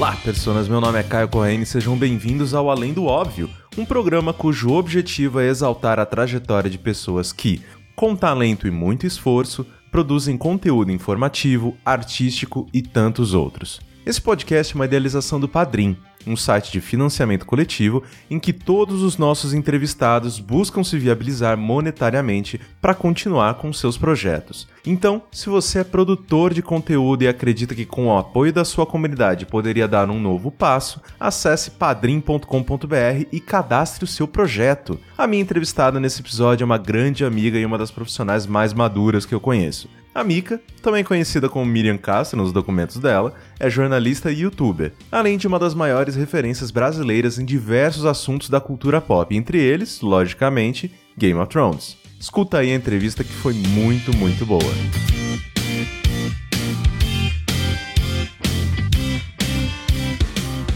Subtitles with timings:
[0.00, 0.66] Olá, pessoas!
[0.66, 4.72] Meu nome é Caio Corrêa e sejam bem-vindos ao Além do Óbvio, um programa cujo
[4.72, 7.60] objetivo é exaltar a trajetória de pessoas que,
[7.94, 13.78] com talento e muito esforço, produzem conteúdo informativo, artístico e tantos outros.
[14.04, 15.94] Esse podcast é uma idealização do Padrim,
[16.26, 22.58] um site de financiamento coletivo em que todos os nossos entrevistados buscam se viabilizar monetariamente
[22.80, 24.66] para continuar com seus projetos.
[24.86, 28.86] Então, se você é produtor de conteúdo e acredita que com o apoio da sua
[28.86, 34.98] comunidade poderia dar um novo passo, acesse padrim.com.br e cadastre o seu projeto.
[35.16, 39.26] A minha entrevistada nesse episódio é uma grande amiga e uma das profissionais mais maduras
[39.26, 39.88] que eu conheço.
[40.12, 45.38] A Mika, também conhecida como Miriam Castro nos documentos dela, é jornalista e youtuber, além
[45.38, 50.92] de uma das maiores referências brasileiras em diversos assuntos da cultura pop, entre eles, logicamente,
[51.16, 51.96] Game of Thrones.
[52.18, 54.60] Escuta aí a entrevista que foi muito, muito boa.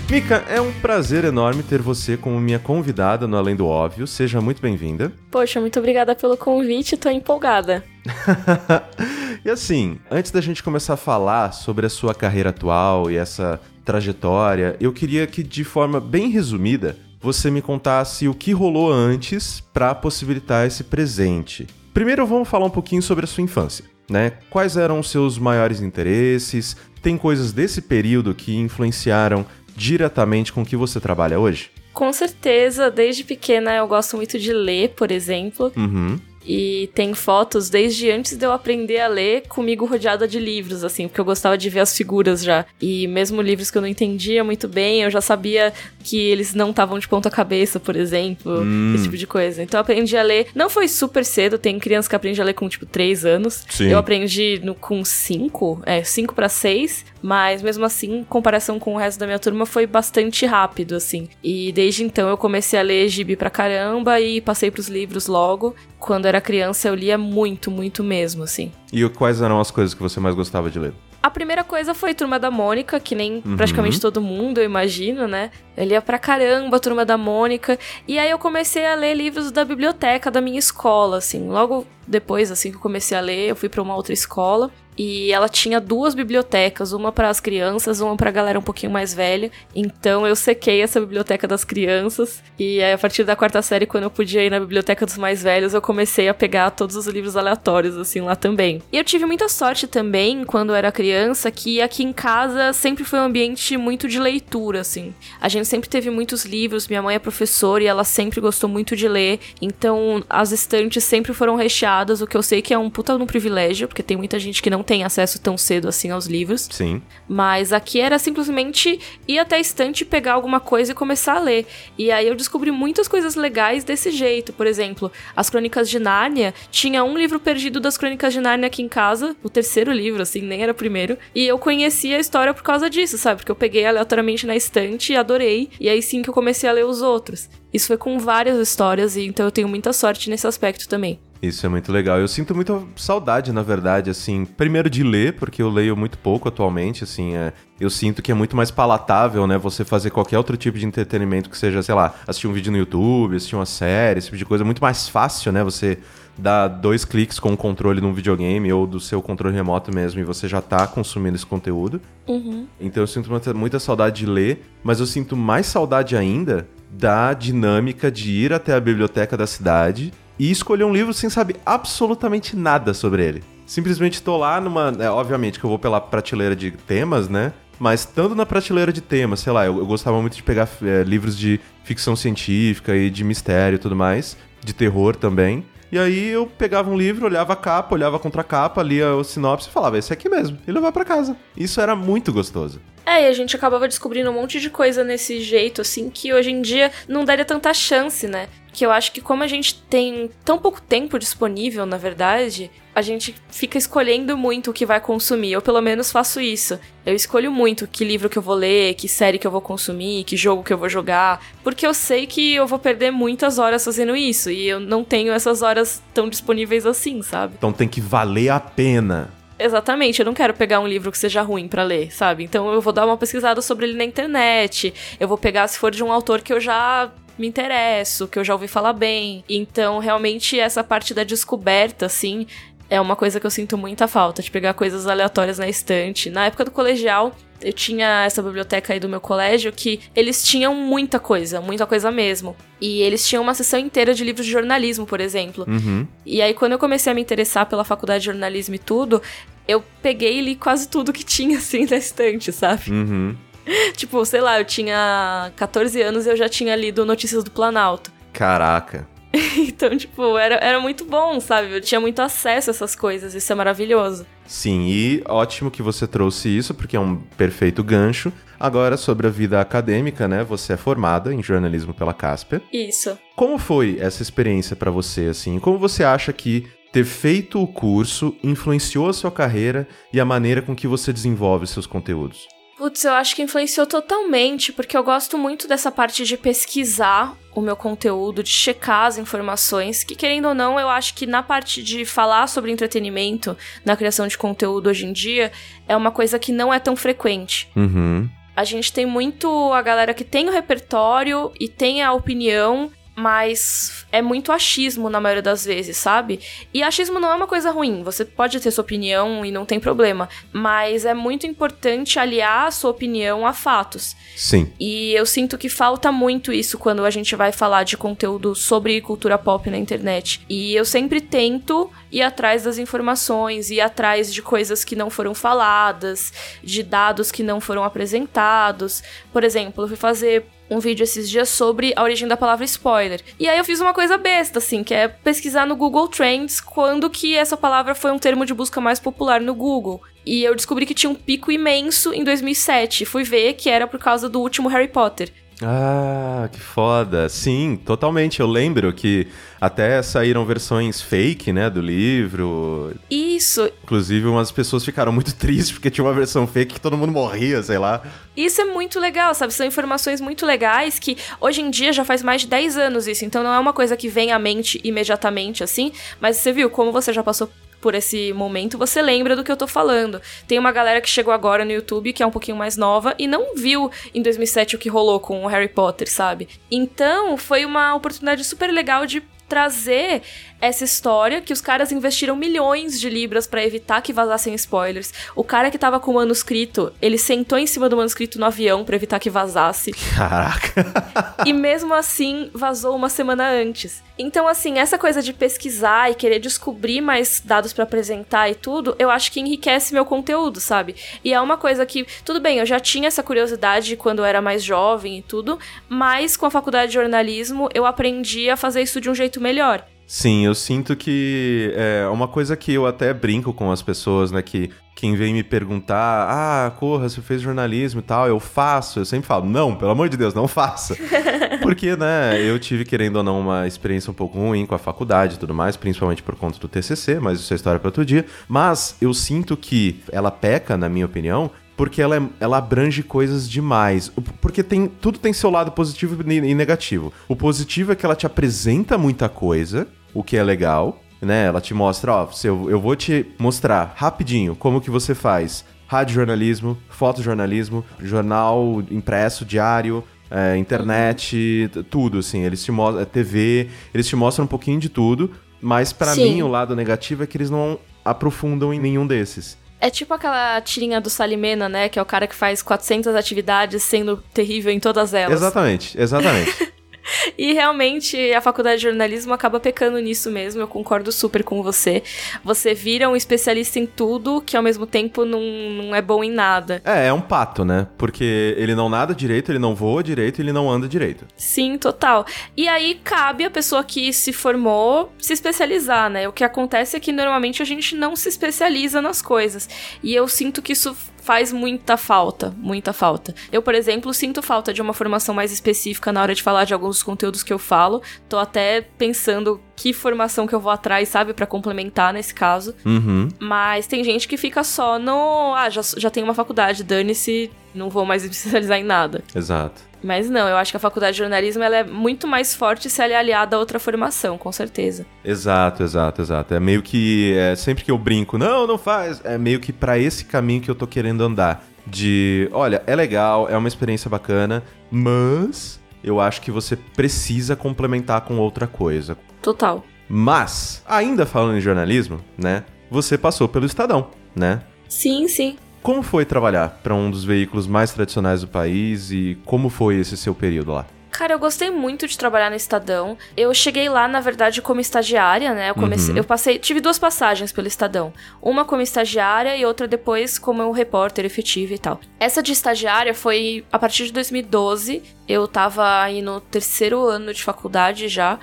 [0.09, 4.07] Mika, é um prazer enorme ter você como minha convidada no Além do Óbvio.
[4.07, 5.13] Seja muito bem-vinda.
[5.29, 7.83] Poxa, muito obrigada pelo convite, tô empolgada.
[9.45, 13.61] e assim, antes da gente começar a falar sobre a sua carreira atual e essa
[13.85, 19.61] trajetória, eu queria que, de forma bem resumida, você me contasse o que rolou antes
[19.61, 21.67] para possibilitar esse presente.
[21.93, 23.85] Primeiro, vamos falar um pouquinho sobre a sua infância.
[24.11, 24.33] Né?
[24.51, 26.77] Quais eram os seus maiores interesses?
[27.01, 31.71] Tem coisas desse período que influenciaram diretamente com o que você trabalha hoje?
[31.93, 35.73] Com certeza, desde pequena eu gosto muito de ler, por exemplo.
[35.77, 36.19] Uhum.
[36.47, 41.09] E tem fotos desde antes de eu aprender a ler, comigo rodeada de livros, assim,
[41.09, 42.67] porque eu gostava de ver as figuras já.
[42.81, 45.73] E mesmo livros que eu não entendia muito bem, eu já sabia
[46.05, 48.93] que eles não estavam de ponta cabeça, por exemplo, hum.
[48.95, 49.63] esse tipo de coisa.
[49.63, 50.49] Então eu aprendi a ler.
[50.55, 53.65] Não foi super cedo, tem criança que aprende a ler com tipo 3 anos.
[53.71, 53.89] Sim.
[53.89, 58.95] Eu aprendi no, com 5, é, 5 para 6, mas mesmo assim, em comparação com
[58.95, 61.27] o resto da minha turma, foi bastante rápido, assim.
[61.43, 65.75] E desde então eu comecei a ler gibi pra caramba e passei pros livros logo.
[65.99, 68.71] Quando era criança eu lia muito, muito mesmo, assim.
[68.93, 70.93] E quais eram as coisas que você mais gostava de ler?
[71.25, 73.57] A primeira coisa foi Turma da Mônica, que nem uhum.
[73.57, 75.51] praticamente todo mundo, eu imagino, né?
[75.75, 77.79] Eu lia pra caramba a Turma da Mônica.
[78.07, 81.49] E aí eu comecei a ler livros da biblioteca da minha escola, assim.
[81.49, 85.33] Logo depois, assim que eu comecei a ler, eu fui para uma outra escola e
[85.33, 89.13] ela tinha duas bibliotecas, uma para as crianças, uma para a galera um pouquinho mais
[89.13, 89.51] velha.
[89.75, 94.05] Então eu sequei essa biblioteca das crianças e aí, a partir da quarta série, quando
[94.05, 97.37] eu podia ir na biblioteca dos mais velhos, eu comecei a pegar todos os livros
[97.37, 98.81] aleatórios assim lá também.
[98.93, 103.05] E eu tive muita sorte também quando eu era criança que aqui em casa sempre
[103.05, 105.13] foi um ambiente muito de leitura assim.
[105.41, 108.95] A gente sempre teve muitos livros, minha mãe é professora e ela sempre gostou muito
[108.95, 112.91] de ler, então as estantes sempre foram recheadas, o que eu sei que é um
[112.91, 116.27] puta no privilégio, porque tem muita gente que não tem acesso tão cedo assim aos
[116.27, 116.69] livros.
[116.71, 117.03] Sim.
[117.29, 121.67] Mas aqui era simplesmente ir até a estante, pegar alguma coisa e começar a ler.
[121.99, 124.53] E aí eu descobri muitas coisas legais desse jeito.
[124.53, 126.55] Por exemplo, as Crônicas de Nárnia.
[126.71, 130.43] Tinha um livro perdido das Crônicas de Nárnia aqui em casa, o terceiro livro, assim,
[130.43, 131.17] nem era o primeiro.
[131.35, 133.39] E eu conheci a história por causa disso, sabe?
[133.39, 135.71] Porque eu peguei aleatoriamente na estante e adorei.
[135.81, 137.49] E aí sim que eu comecei a ler os outros.
[137.73, 141.19] Isso foi com várias histórias, e então eu tenho muita sorte nesse aspecto também.
[141.49, 142.19] Isso é muito legal.
[142.19, 146.49] Eu sinto muita saudade, na verdade, assim, primeiro de ler, porque eu leio muito pouco
[146.49, 150.57] atualmente, assim, é, eu sinto que é muito mais palatável, né, você fazer qualquer outro
[150.57, 154.19] tipo de entretenimento que seja, sei lá, assistir um vídeo no YouTube, assistir uma série,
[154.19, 155.99] esse tipo de coisa, é muito mais fácil, né, você
[156.37, 160.25] dar dois cliques com o controle num videogame ou do seu controle remoto mesmo e
[160.25, 162.01] você já tá consumindo esse conteúdo.
[162.27, 162.67] Uhum.
[162.81, 167.33] Então eu sinto muita, muita saudade de ler, mas eu sinto mais saudade ainda da
[167.35, 172.57] dinâmica de ir até a biblioteca da cidade e escolher um livro sem saber absolutamente
[172.57, 173.43] nada sobre ele.
[173.67, 174.93] Simplesmente tô lá numa.
[174.99, 177.53] É, obviamente que eu vou pela prateleira de temas, né?
[177.79, 181.03] Mas tanto na prateleira de temas, sei lá, eu, eu gostava muito de pegar é,
[181.03, 185.65] livros de ficção científica e de mistério e tudo mais, de terror também.
[185.91, 189.23] E aí eu pegava um livro, olhava a capa, olhava contra a capa, lia o
[189.23, 191.37] sinopse e falava, esse aqui mesmo, e levava para casa.
[191.57, 192.81] Isso era muito gostoso.
[193.07, 196.51] É, e a gente acabava descobrindo um monte de coisa nesse jeito, assim, que hoje
[196.51, 198.49] em dia não daria tanta chance, né?
[198.73, 203.03] Que eu acho que como a gente tem tão pouco tempo disponível, na verdade, a
[203.03, 205.53] gente fica escolhendo muito o que vai consumir.
[205.53, 206.79] Eu pelo menos faço isso.
[207.05, 210.25] Eu escolho muito que livro que eu vou ler, que série que eu vou consumir,
[210.25, 213.85] que jogo que eu vou jogar, porque eu sei que eu vou perder muitas horas
[213.85, 217.55] fazendo isso e eu não tenho essas horas tão disponíveis assim, sabe?
[217.59, 219.31] Então tem que valer a pena.
[219.59, 222.43] Exatamente, eu não quero pegar um livro que seja ruim para ler, sabe?
[222.43, 224.93] Então eu vou dar uma pesquisada sobre ele na internet.
[225.19, 228.45] Eu vou pegar se for de um autor que eu já me interesso, que eu
[228.45, 229.45] já ouvi falar bem.
[229.49, 232.47] Então, realmente essa parte da descoberta assim,
[232.91, 236.31] é uma coisa que eu sinto muita falta, de pegar coisas aleatórias na estante.
[236.31, 237.35] Na época do colegial,
[237.65, 242.11] eu tinha essa biblioteca aí do meu colégio que eles tinham muita coisa, muita coisa
[242.11, 242.55] mesmo.
[242.81, 245.65] E eles tinham uma sessão inteira de livros de jornalismo, por exemplo.
[245.67, 246.07] Uhum.
[246.27, 249.23] E aí, quando eu comecei a me interessar pela faculdade de jornalismo e tudo,
[249.67, 252.91] eu peguei e li quase tudo que tinha, assim, na estante, sabe?
[252.91, 253.35] Uhum.
[253.97, 258.13] tipo, sei lá, eu tinha 14 anos e eu já tinha lido Notícias do Planalto.
[258.33, 259.09] Caraca.
[259.59, 261.73] então, tipo, era, era muito bom, sabe?
[261.75, 264.25] Eu tinha muito acesso a essas coisas, isso é maravilhoso.
[264.47, 268.33] Sim, e ótimo que você trouxe isso, porque é um perfeito gancho.
[268.61, 270.45] Agora, sobre a vida acadêmica, né?
[270.45, 272.63] Você é formada em jornalismo pela Casper.
[272.73, 273.19] Isso.
[273.35, 275.59] Como foi essa experiência para você, assim?
[275.59, 280.63] Como você acha que ter feito o curso influenciou a sua carreira e a maneira
[280.63, 282.47] com que você desenvolve seus conteúdos?
[282.77, 287.61] Putz, eu acho que influenciou totalmente, porque eu gosto muito dessa parte de pesquisar o
[287.61, 291.83] meu conteúdo, de checar as informações, que querendo ou não, eu acho que na parte
[291.83, 295.53] de falar sobre entretenimento, na criação de conteúdo hoje em dia,
[295.87, 297.69] é uma coisa que não é tão frequente.
[297.77, 298.29] Uhum.
[298.57, 304.07] A gente tem muito a galera que tem o repertório e tem a opinião, mas
[304.11, 306.41] é muito achismo na maioria das vezes, sabe?
[306.73, 309.79] E achismo não é uma coisa ruim, você pode ter sua opinião e não tem
[309.79, 314.17] problema, mas é muito importante aliar a sua opinião a fatos.
[314.37, 314.73] Sim.
[314.81, 319.01] E eu sinto que falta muito isso quando a gente vai falar de conteúdo sobre
[319.01, 320.41] cultura pop na internet.
[320.49, 325.35] E eu sempre tento ir atrás das informações, ir atrás de coisas que não foram
[325.35, 329.03] faladas, de dados que não foram apresentados.
[329.33, 333.21] Por exemplo, eu fui fazer um vídeo esses dias sobre a origem da palavra spoiler.
[333.39, 337.11] E aí eu fiz uma coisa besta, assim, que é pesquisar no Google Trends quando
[337.11, 340.03] que essa palavra foi um termo de busca mais popular no Google.
[340.27, 343.05] E eu descobri que tinha um pico imenso em 2007.
[343.05, 345.31] Fui ver que era por causa do último Harry Potter.
[345.63, 347.29] Ah, que foda.
[347.29, 348.41] Sim, totalmente.
[348.41, 349.29] Eu lembro que
[349.61, 352.95] até saíram versões fake, né, do livro.
[353.11, 353.71] Isso.
[353.83, 357.63] Inclusive, umas pessoas ficaram muito tristes porque tinha uma versão fake que todo mundo morria,
[357.63, 358.03] sei lá.
[358.37, 359.55] Isso é muito legal, sabe?
[359.55, 363.25] São informações muito legais que hoje em dia já faz mais de 10 anos isso.
[363.25, 365.93] Então não é uma coisa que vem à mente imediatamente assim.
[366.21, 367.49] Mas você viu como você já passou
[367.85, 370.19] por esse momento, você lembra do que eu tô falando.
[370.49, 373.27] Tem uma galera que chegou agora no YouTube, que é um pouquinho mais nova, e
[373.27, 376.49] não viu em 2007 o que rolou com o Harry Potter, sabe?
[376.71, 380.23] Então, foi uma oportunidade super legal de trazer
[380.65, 385.13] essa história que os caras investiram milhões de libras para evitar que vazassem spoilers.
[385.37, 388.85] O cara que tava com o manuscrito, ele sentou em cima do manuscrito no avião
[388.85, 389.93] para evitar que vazasse.
[390.17, 391.35] Caraca.
[391.45, 394.03] e mesmo assim vazou uma semana antes.
[394.19, 398.97] Então assim, essa coisa de pesquisar e querer descobrir mais dados para apresentar e tudo,
[398.99, 400.97] eu acho que enriquece meu conteúdo, sabe?
[401.23, 404.41] E é uma coisa que, tudo bem, eu já tinha essa curiosidade quando eu era
[404.41, 409.01] mais jovem e tudo, mas com a faculdade de jornalismo eu aprendi a fazer isso
[409.01, 409.85] de um jeito melhor.
[410.07, 414.43] Sim, eu sinto que é uma coisa que eu até brinco com as pessoas, né?
[414.43, 419.01] Que quem vem me perguntar, ah, Corra, você fez jornalismo e tal, eu faço.
[419.01, 420.97] Eu sempre falo, não, pelo amor de Deus, não faça.
[421.63, 425.35] Porque, né, eu tive, querendo ou não, uma experiência um pouco ruim com a faculdade
[425.35, 428.25] e tudo mais, principalmente por conta do TCC, mas isso é história para outro dia.
[428.49, 433.49] Mas eu sinto que ela peca, na minha opinião, porque ela, é, ela abrange coisas
[433.49, 434.11] demais.
[434.41, 437.13] Porque tem tudo tem seu lado positivo e negativo.
[437.29, 441.47] O positivo é que ela te apresenta muita coisa, o que é legal, né?
[441.47, 446.15] Ela te mostra, ó, eu, eu vou te mostrar rapidinho como que você faz rádio
[446.15, 452.43] jornalismo, fotojornalismo, jornal impresso, diário, é, internet, tudo, assim.
[452.43, 456.43] Eles te mostram, é, TV, eles te mostram um pouquinho de tudo, mas para mim
[456.43, 459.57] o lado negativo é que eles não aprofundam em nenhum desses.
[459.85, 461.91] É tipo aquela tirinha do Salimena, né?
[461.91, 465.39] Que é o cara que faz 400 atividades sendo terrível em todas elas.
[465.39, 466.73] Exatamente, exatamente.
[467.37, 472.03] E realmente a faculdade de jornalismo acaba pecando nisso mesmo, eu concordo super com você.
[472.45, 476.31] Você vira um especialista em tudo que ao mesmo tempo não, não é bom em
[476.31, 476.81] nada.
[476.85, 477.87] É, é um pato, né?
[477.99, 481.27] Porque ele não nada direito, ele não voa direito, ele não anda direito.
[481.37, 482.25] Sim, total.
[482.57, 486.29] E aí cabe a pessoa que se formou se especializar, né?
[486.29, 489.69] O que acontece é que normalmente a gente não se especializa nas coisas.
[490.03, 493.35] E eu sinto que isso faz muita falta, muita falta.
[493.51, 496.75] Eu, por exemplo, sinto falta de uma formação mais específica na hora de falar de
[496.75, 498.03] alguns conteúdos que eu falo.
[498.29, 502.75] Tô até pensando que formação que eu vou atrás, sabe, para complementar nesse caso.
[502.85, 503.29] Uhum.
[503.39, 505.55] Mas tem gente que fica só no.
[505.55, 509.25] Ah, já, já tem uma faculdade, dane-se, não vou mais me especializar em nada.
[509.35, 509.81] Exato.
[510.05, 513.03] Mas não, eu acho que a faculdade de jornalismo ela é muito mais forte se
[513.03, 515.07] ela é aliada a outra formação, com certeza.
[515.25, 516.53] Exato, exato, exato.
[516.53, 517.33] É meio que.
[517.35, 519.23] É, sempre que eu brinco, não, não faz.
[519.25, 521.65] É meio que para esse caminho que eu tô querendo andar.
[521.87, 528.23] De, olha, é legal, é uma experiência bacana, mas eu acho que você precisa complementar
[528.23, 529.17] com outra coisa.
[529.41, 529.83] Total.
[530.07, 532.65] Mas, ainda falando em jornalismo, né?
[532.91, 534.63] Você passou pelo Estadão, né?
[534.89, 535.57] Sim, sim.
[535.85, 540.17] Como foi trabalhar para um dos veículos mais tradicionais do país e como foi esse
[540.17, 540.87] seu período lá?
[541.11, 543.19] Cara, eu gostei muito de trabalhar no Estadão.
[543.37, 545.69] Eu cheguei lá, na verdade, como estagiária, né?
[545.69, 546.17] Eu comecei, uhum.
[546.17, 548.15] eu passei, tive duas passagens pelo Estadão.
[548.41, 552.01] Uma como estagiária e outra depois como um repórter efetivo e tal.
[552.19, 555.03] Essa de estagiária foi a partir de 2012.
[555.29, 558.39] Eu tava aí no terceiro ano de faculdade já.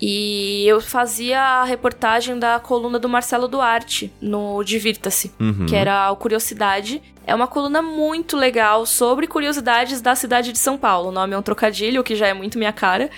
[0.00, 5.66] E eu fazia a reportagem da coluna do Marcelo Duarte no Divirta-se, uhum.
[5.66, 7.02] que era o Curiosidade.
[7.26, 11.08] É uma coluna muito legal sobre curiosidades da cidade de São Paulo.
[11.08, 13.10] O nome é um trocadilho, que já é muito minha cara.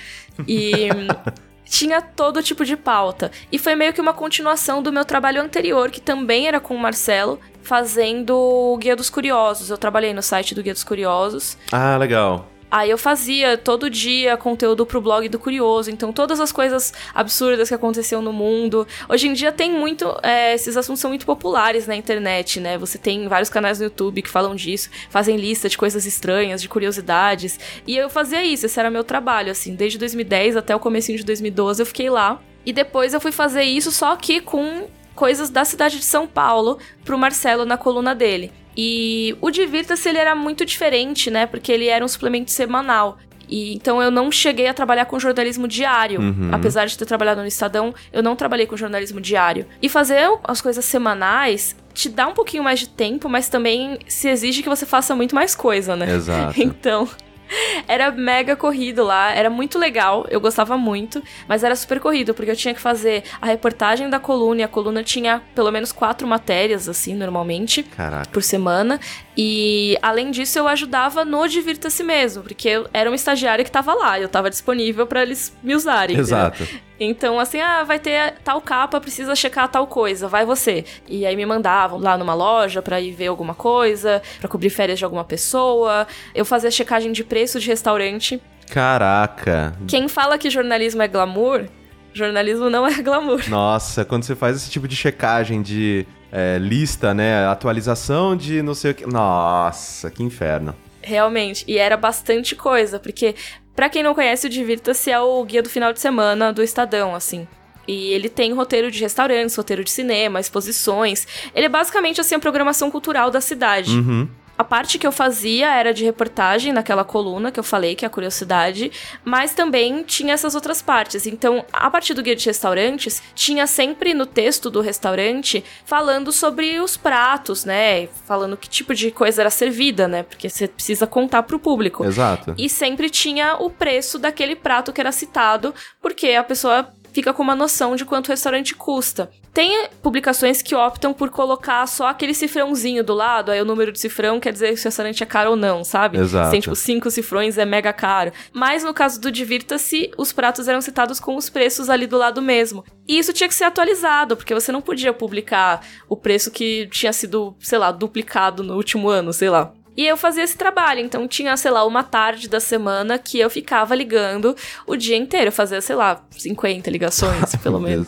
[0.47, 0.89] E
[1.69, 3.31] tinha todo tipo de pauta.
[3.53, 6.79] E foi meio que uma continuação do meu trabalho anterior, que também era com o
[6.79, 9.69] Marcelo, fazendo o Guia dos Curiosos.
[9.69, 11.59] Eu trabalhei no site do Guia dos Curiosos.
[11.71, 12.49] Ah, legal.
[12.71, 17.69] Aí eu fazia todo dia conteúdo pro blog do Curioso, então todas as coisas absurdas
[17.69, 18.87] que aconteciam no mundo.
[19.09, 20.15] Hoje em dia tem muito.
[20.23, 22.77] É, esses assuntos são muito populares na internet, né?
[22.77, 26.69] Você tem vários canais no YouTube que falam disso, fazem lista de coisas estranhas, de
[26.69, 27.59] curiosidades.
[27.87, 29.75] E eu fazia isso, esse era meu trabalho, assim.
[29.75, 32.41] Desde 2010 até o começo de 2012 eu fiquei lá.
[32.67, 36.79] E depois eu fui fazer isso só que com coisas da cidade de São Paulo
[37.05, 38.53] pro Marcelo na coluna dele.
[38.81, 41.47] E o Divirta-se ele era muito diferente, né?
[41.47, 43.19] Porque ele era um suplemento semanal.
[43.49, 46.21] E, então eu não cheguei a trabalhar com jornalismo diário.
[46.21, 46.51] Uhum.
[46.53, 49.67] Apesar de ter trabalhado no Estadão, eu não trabalhei com jornalismo diário.
[49.83, 54.29] E fazer as coisas semanais te dá um pouquinho mais de tempo, mas também se
[54.29, 56.15] exige que você faça muito mais coisa, né?
[56.15, 56.55] Exato.
[56.63, 57.09] Então,
[57.87, 62.50] era mega corrido lá, era muito legal, eu gostava muito, mas era super corrido, porque
[62.50, 66.26] eu tinha que fazer a reportagem da coluna, e a coluna tinha pelo menos quatro
[66.26, 68.31] matérias, assim, normalmente, Caraca.
[68.31, 69.00] por semana.
[69.37, 73.95] E além disso, eu ajudava no Divirta-se mesmo, porque eu era uma estagiária que tava
[73.95, 76.17] lá, eu tava disponível para eles me usarem.
[76.17, 76.62] Exato.
[76.62, 76.88] Entendeu?
[77.00, 80.85] Então, assim, ah, vai ter tal capa, precisa checar tal coisa, vai você.
[81.07, 84.99] E aí me mandavam lá numa loja para ir ver alguma coisa, para cobrir férias
[84.99, 86.07] de alguma pessoa.
[86.35, 88.40] Eu fazia checagem de preço de restaurante.
[88.71, 89.75] Caraca.
[89.87, 91.67] Quem fala que jornalismo é glamour,
[92.12, 93.49] jornalismo não é glamour.
[93.49, 97.47] Nossa, quando você faz esse tipo de checagem de é, lista, né?
[97.47, 99.07] Atualização de não sei o que.
[99.07, 100.75] Nossa, que inferno.
[101.00, 101.64] Realmente.
[101.67, 103.35] E era bastante coisa, porque,
[103.79, 107.15] para quem não conhece, o Divirta-se é o guia do final de semana do Estadão,
[107.15, 107.47] assim.
[107.87, 111.29] E ele tem roteiro de restaurantes, roteiro de cinema, exposições.
[111.55, 113.93] Ele é basicamente assim a programação cultural da cidade.
[113.93, 114.29] Uhum.
[114.59, 118.09] A parte que eu fazia era de reportagem naquela coluna que eu falei, que é
[118.09, 118.91] a curiosidade,
[119.25, 121.29] mas também tinha essas outras partes.
[121.29, 126.81] Então, a partir do guia de restaurantes, tinha sempre no texto do restaurante falando sobre
[126.81, 128.09] os pratos, né?
[128.27, 130.25] Falando que tipo de coisa era servida, né?
[130.25, 132.05] Porque você precisa contar pro público.
[132.05, 132.55] Exato.
[132.59, 135.73] E sempre tinha o preço daquele prato que era citado,
[136.03, 139.31] porque a pessoa fica com uma noção de quanto o restaurante custa.
[139.53, 143.99] Tem publicações que optam por colocar só aquele cifrãozinho do lado, aí o número de
[143.99, 146.19] cifrão quer dizer se o restaurante é caro ou não, sabe?
[146.19, 146.50] Exato.
[146.50, 148.33] Tem tipo cinco cifrões é mega caro.
[148.53, 152.41] Mas no caso do Divirta-se, os pratos eram citados com os preços ali do lado
[152.41, 152.85] mesmo.
[153.09, 157.12] E isso tinha que ser atualizado, porque você não podia publicar o preço que tinha
[157.12, 159.73] sido, sei lá, duplicado no último ano, sei lá.
[159.99, 163.50] E eu fazia esse trabalho, então tinha, sei lá, uma tarde da semana que eu
[163.50, 164.55] ficava ligando
[164.87, 165.49] o dia inteiro.
[165.49, 168.07] Eu fazia, sei lá, 50 ligações, pelo menos.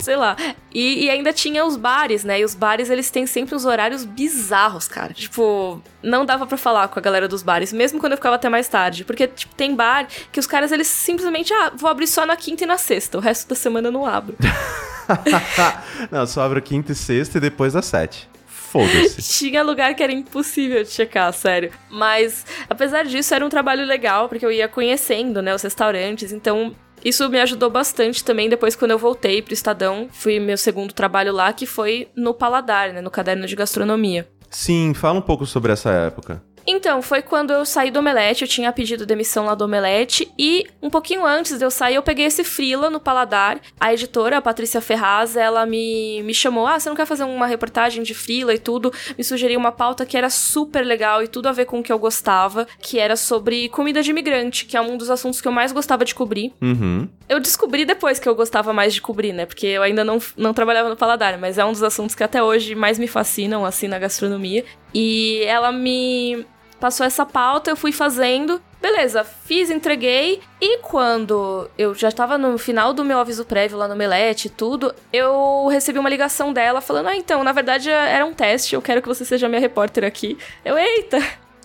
[0.00, 0.34] Sei lá.
[0.72, 2.40] E, e, ainda tinha os bares, né?
[2.40, 5.12] E os bares, eles têm sempre uns horários bizarros, cara.
[5.12, 8.48] Tipo, não dava para falar com a galera dos bares, mesmo quando eu ficava até
[8.48, 9.04] mais tarde.
[9.04, 12.64] Porque, tipo, tem bar que os caras, eles simplesmente, ah, vou abrir só na quinta
[12.64, 13.18] e na sexta.
[13.18, 14.34] O resto da semana eu não abro.
[16.10, 18.26] não, só abro quinta e sexta e depois às sete.
[18.70, 19.22] Foda-se.
[19.38, 21.70] Tinha lugar que era impossível de checar, sério.
[21.90, 26.32] Mas, apesar disso, era um trabalho legal, porque eu ia conhecendo, né, os restaurantes.
[26.32, 30.08] Então, isso me ajudou bastante também depois quando eu voltei pro Estadão.
[30.10, 34.28] Fui meu segundo trabalho lá, que foi no Paladar, né, no caderno de gastronomia.
[34.50, 36.42] Sim, fala um pouco sobre essa época.
[36.66, 40.66] Então, foi quando eu saí do Omelete, eu tinha pedido demissão lá do Omelete, e
[40.82, 43.60] um pouquinho antes de eu sair, eu peguei esse frila no Paladar.
[43.78, 47.46] A editora, a Patrícia Ferraz, ela me, me chamou, ah, você não quer fazer uma
[47.46, 48.92] reportagem de frila e tudo?
[49.16, 51.92] Me sugeriu uma pauta que era super legal e tudo a ver com o que
[51.92, 55.52] eu gostava, que era sobre comida de imigrante, que é um dos assuntos que eu
[55.52, 56.52] mais gostava de cobrir.
[56.60, 57.08] Uhum.
[57.28, 59.46] Eu descobri depois que eu gostava mais de cobrir, né?
[59.46, 62.42] Porque eu ainda não, não trabalhava no Paladar, mas é um dos assuntos que até
[62.42, 64.64] hoje mais me fascinam, assim, na gastronomia.
[64.94, 66.46] E ela me
[66.80, 68.60] passou essa pauta, eu fui fazendo.
[68.80, 70.40] Beleza, fiz, entreguei.
[70.60, 74.50] E quando eu já estava no final do meu aviso prévio lá no Melete e
[74.50, 78.82] tudo, eu recebi uma ligação dela falando: Ah, então, na verdade era um teste, eu
[78.82, 80.38] quero que você seja minha repórter aqui.
[80.64, 81.18] Eu, eita!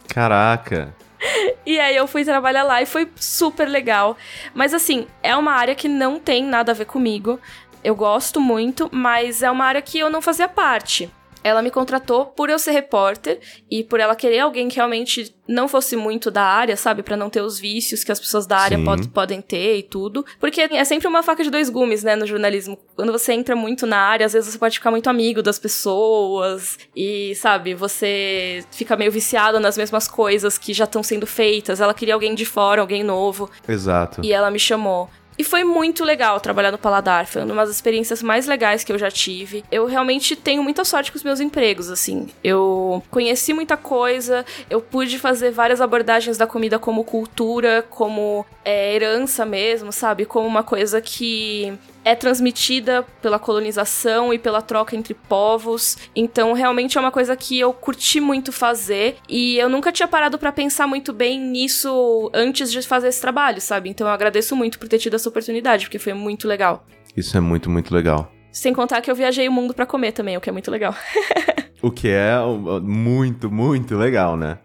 [0.07, 0.93] Caraca!
[1.63, 4.17] E aí eu fui trabalhar lá e foi super legal.
[4.55, 7.39] Mas assim, é uma área que não tem nada a ver comigo.
[7.83, 11.11] Eu gosto muito, mas é uma área que eu não fazia parte.
[11.43, 15.67] Ela me contratou por eu ser repórter e por ela querer alguém que realmente não
[15.67, 17.01] fosse muito da área, sabe?
[17.03, 20.25] para não ter os vícios que as pessoas da área pod podem ter e tudo.
[20.39, 22.77] Porque é sempre uma faca de dois gumes, né, no jornalismo.
[22.95, 26.77] Quando você entra muito na área, às vezes você pode ficar muito amigo das pessoas
[26.95, 31.81] e, sabe, você fica meio viciado nas mesmas coisas que já estão sendo feitas.
[31.81, 33.49] Ela queria alguém de fora, alguém novo.
[33.67, 34.21] Exato.
[34.23, 35.09] E ela me chamou.
[35.41, 38.97] E foi muito legal trabalhar no Paladar, foi uma das experiências mais legais que eu
[38.99, 39.63] já tive.
[39.71, 42.27] Eu realmente tenho muita sorte com os meus empregos, assim.
[42.43, 48.93] Eu conheci muita coisa, eu pude fazer várias abordagens da comida como cultura, como é,
[48.93, 50.25] herança mesmo, sabe?
[50.25, 55.97] Como uma coisa que é transmitida pela colonização e pela troca entre povos.
[56.15, 60.37] Então, realmente é uma coisa que eu curti muito fazer e eu nunca tinha parado
[60.37, 63.89] para pensar muito bem nisso antes de fazer esse trabalho, sabe?
[63.89, 66.85] Então, eu agradeço muito por ter tido essa oportunidade, porque foi muito legal.
[67.15, 68.31] Isso é muito, muito legal.
[68.51, 70.93] Sem contar que eu viajei o mundo para comer também, o que é muito legal.
[71.81, 72.35] o que é
[72.81, 74.59] muito, muito legal, né?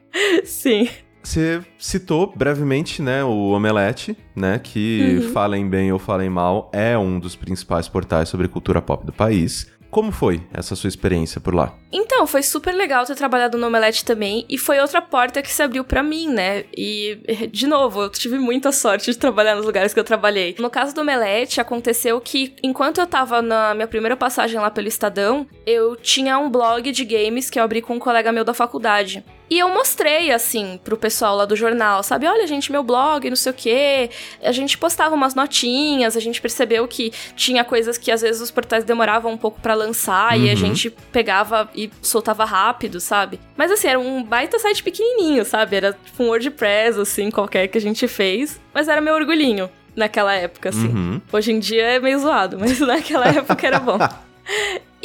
[0.45, 0.88] Sim.
[1.26, 5.33] Você citou brevemente, né, o Omelete, né, que uhum.
[5.33, 9.66] falem bem ou falem mal, é um dos principais portais sobre cultura pop do país.
[9.90, 11.75] Como foi essa sua experiência por lá?
[11.92, 15.61] Então, foi super legal ter trabalhado no Omelete também, e foi outra porta que se
[15.62, 16.64] abriu para mim, né?
[16.76, 17.18] E,
[17.50, 20.54] de novo, eu tive muita sorte de trabalhar nos lugares que eu trabalhei.
[20.61, 24.87] No caso do Omelete, aconteceu que, enquanto eu tava na minha primeira passagem lá pelo
[24.87, 28.54] Estadão, eu tinha um blog de games que eu abri com um colega meu da
[28.54, 29.25] faculdade.
[29.48, 32.26] E eu mostrei, assim, pro pessoal lá do jornal, sabe?
[32.26, 34.10] Olha, gente, meu blog, não sei o quê.
[34.42, 38.50] A gente postava umas notinhas, a gente percebeu que tinha coisas que às vezes os
[38.50, 40.44] portais demoravam um pouco para lançar uhum.
[40.44, 40.58] e a uhum.
[40.58, 43.38] gente pegava e soltava rápido, sabe?
[43.56, 45.76] Mas assim, era um baita site pequenininho, sabe?
[45.76, 48.60] Era tipo um WordPress, assim, qualquer que a gente fez.
[48.74, 50.88] Mas era meu orgulhinho naquela época, assim.
[50.88, 51.20] Uhum.
[51.32, 53.98] Hoje em dia é meio zoado, mas naquela época era bom.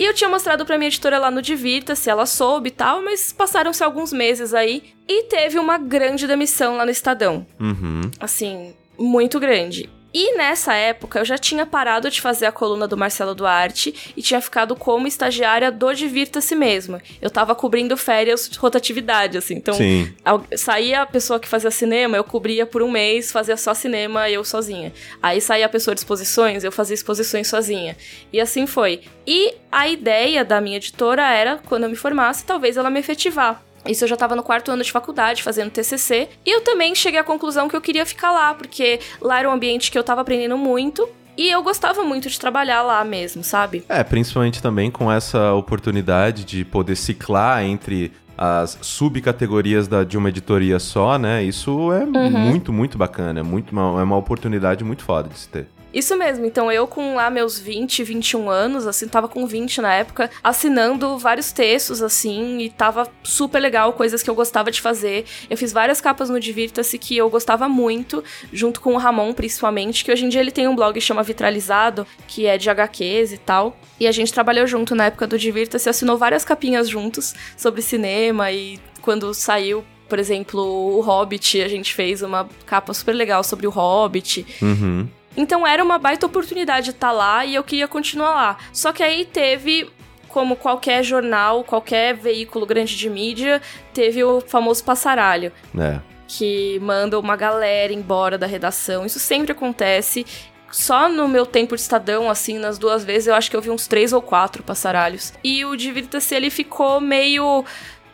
[0.02, 3.32] E eu tinha mostrado pra minha editora lá no Divirta-se, ela soube e tal, mas
[3.32, 7.46] passaram-se alguns meses aí e teve uma grande demissão lá no Estadão.
[7.60, 8.10] Uhum.
[8.20, 9.92] Assim, muito grande.
[10.14, 14.22] E nessa época eu já tinha parado de fazer a coluna do Marcelo Duarte e
[14.22, 17.02] tinha ficado como estagiária do Divirta-se mesmo.
[17.22, 19.56] Eu tava cobrindo férias de rotatividade, assim.
[19.56, 20.14] Então, Sim.
[20.58, 24.44] saía a pessoa que fazia cinema, eu cobria por um mês, fazia só cinema eu
[24.44, 24.94] sozinha.
[25.22, 27.96] Aí saía a pessoa de exposições, eu fazia exposições sozinha.
[28.32, 29.02] E assim foi.
[29.26, 33.64] E a ideia da minha editora era, quando eu me formasse, talvez ela me efetivar.
[33.86, 36.30] Isso eu já estava no quarto ano de faculdade, fazendo TCC.
[36.46, 39.54] E eu também cheguei à conclusão que eu queria ficar lá, porque lá era um
[39.54, 41.08] ambiente que eu estava aprendendo muito.
[41.38, 43.84] E eu gostava muito de trabalhar lá mesmo, sabe?
[43.88, 50.30] É, principalmente também com essa oportunidade de poder ciclar entre as subcategorias da, de uma
[50.30, 51.44] editoria só, né?
[51.44, 52.30] Isso é uhum.
[52.32, 53.40] muito, muito bacana.
[53.40, 55.68] É, muito, é uma oportunidade muito foda de se ter.
[55.94, 59.94] Isso mesmo, então eu com lá meus 20, 21 anos, assim, tava com 20 na
[59.94, 65.26] época, assinando vários textos, assim, e tava super legal, coisas que eu gostava de fazer.
[65.50, 68.24] Eu fiz várias capas no Divirta-se que eu gostava muito,
[68.54, 71.24] junto com o Ramon, principalmente, que hoje em dia ele tem um blog que chama
[71.24, 73.78] Vitralizado, que é de HQs e tal.
[74.00, 78.52] E a gente trabalhou junto na época do Divirta-se, assinou várias capinhas juntos sobre cinema
[78.52, 83.66] e quando saiu por exemplo, o Hobbit, a gente fez uma capa super legal sobre
[83.66, 84.46] o Hobbit.
[84.62, 85.08] Uhum.
[85.36, 88.58] Então era uma baita oportunidade estar tá lá e eu queria continuar lá.
[88.74, 89.90] Só que aí teve
[90.28, 93.62] como qualquer jornal, qualquer veículo grande de mídia,
[93.94, 95.52] teve o famoso passaralho.
[95.78, 96.00] É.
[96.28, 99.06] Que manda uma galera embora da redação.
[99.06, 100.26] Isso sempre acontece.
[100.72, 103.70] Só no meu tempo de Estadão, assim, nas duas vezes, eu acho que eu vi
[103.70, 105.34] uns três ou quatro passaralhos.
[105.44, 107.66] E o Divirta-se, ele ficou meio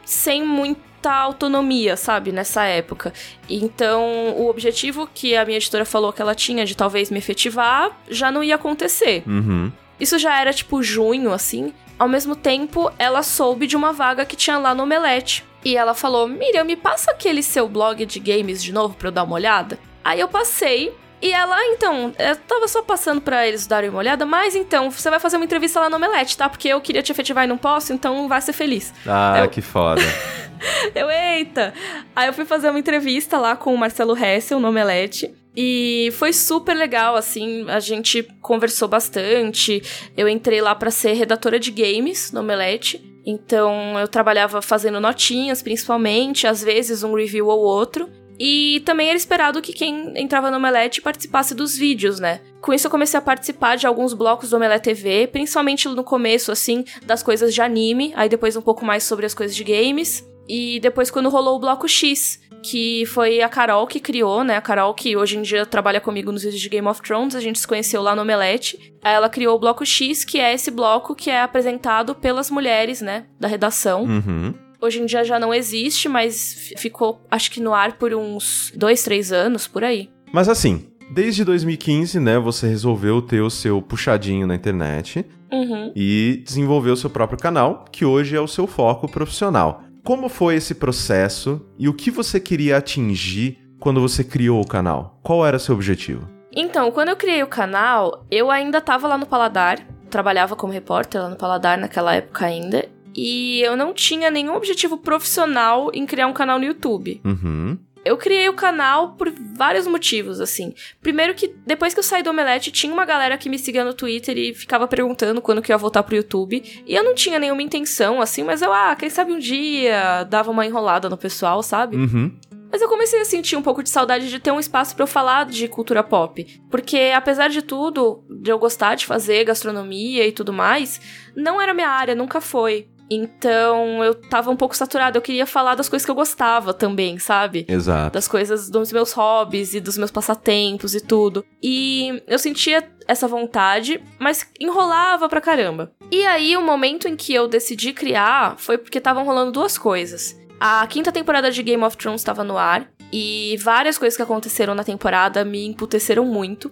[0.03, 3.13] sem muito muita autonomia, sabe, nessa época.
[3.47, 7.95] Então, o objetivo que a minha editora falou que ela tinha de talvez me efetivar
[8.09, 9.23] já não ia acontecer.
[9.27, 9.71] Uhum.
[9.99, 11.73] Isso já era tipo junho, assim.
[11.97, 15.45] Ao mesmo tempo, ela soube de uma vaga que tinha lá no Omelete.
[15.63, 19.11] E ela falou: Miriam, me passa aquele seu blog de games de novo pra eu
[19.11, 19.79] dar uma olhada.
[20.03, 24.25] Aí eu passei, e ela, então, eu tava só passando para eles darem uma olhada,
[24.25, 26.47] mas então, você vai fazer uma entrevista lá no Omelete, tá?
[26.47, 28.93] Porque eu queria te efetivar e não posso, então vai ser feliz.
[29.05, 29.49] Ah, eu...
[29.49, 30.01] que foda.
[30.93, 31.73] eu, eita!
[32.15, 35.33] Aí eu fui fazer uma entrevista lá com o Marcelo Hessel no Omelete.
[35.59, 39.81] E foi super legal, assim, a gente conversou bastante.
[40.15, 43.03] Eu entrei lá para ser redatora de games no Omelete.
[43.25, 48.07] Então eu trabalhava fazendo notinhas, principalmente, às vezes um review ou outro.
[48.39, 52.41] E também era esperado que quem entrava no Omelete participasse dos vídeos, né?
[52.61, 56.51] Com isso eu comecei a participar de alguns blocos do Omelete TV, principalmente no começo,
[56.51, 60.25] assim, das coisas de anime, aí depois um pouco mais sobre as coisas de games.
[60.47, 64.55] E depois quando rolou o bloco X, que foi a Carol que criou, né?
[64.57, 67.39] A Carol que hoje em dia trabalha comigo nos vídeos de Game of Thrones, a
[67.39, 68.93] gente se conheceu lá no Omelete.
[69.01, 73.25] Ela criou o Bloco X, que é esse bloco que é apresentado pelas mulheres, né,
[73.39, 74.03] da redação.
[74.03, 74.66] Uhum.
[74.79, 79.03] Hoje em dia já não existe, mas ficou, acho que no ar por uns dois,
[79.03, 80.09] três anos, por aí.
[80.31, 85.91] Mas assim, desde 2015, né, você resolveu ter o seu puxadinho na internet uhum.
[85.95, 89.83] e desenvolveu o seu próprio canal, que hoje é o seu foco profissional.
[90.03, 95.19] Como foi esse processo e o que você queria atingir quando você criou o canal?
[95.23, 96.27] Qual era seu objetivo?
[96.55, 101.21] Então, quando eu criei o canal, eu ainda estava lá no Paladar, trabalhava como repórter
[101.21, 102.87] lá no Paladar naquela época ainda,
[103.17, 107.19] e eu não tinha nenhum objetivo profissional em criar um canal no YouTube.
[107.25, 107.79] Uhum.
[108.05, 110.73] Eu criei o canal por vários motivos, assim.
[111.01, 113.93] Primeiro que depois que eu saí do Omelete, tinha uma galera que me seguia no
[113.93, 116.63] Twitter e ficava perguntando quando que eu ia voltar pro YouTube.
[116.85, 120.51] E eu não tinha nenhuma intenção, assim, mas eu, ah, quem sabe um dia, dava
[120.51, 121.97] uma enrolada no pessoal, sabe?
[121.97, 122.31] Uhum.
[122.71, 125.07] Mas eu comecei a sentir um pouco de saudade de ter um espaço para eu
[125.07, 126.45] falar de cultura pop.
[126.69, 131.01] Porque, apesar de tudo, de eu gostar de fazer gastronomia e tudo mais,
[131.35, 132.87] não era minha área, nunca foi.
[133.09, 135.17] Então eu tava um pouco saturada.
[135.17, 137.65] Eu queria falar das coisas que eu gostava também, sabe?
[137.67, 138.13] Exato.
[138.13, 141.45] Das coisas dos meus hobbies e dos meus passatempos e tudo.
[141.61, 145.91] E eu sentia essa vontade, mas enrolava pra caramba.
[146.11, 150.35] E aí o momento em que eu decidi criar foi porque estavam rolando duas coisas.
[150.59, 152.89] A quinta temporada de Game of Thrones estava no ar.
[153.11, 156.69] E várias coisas que aconteceram na temporada me emputeceram muito.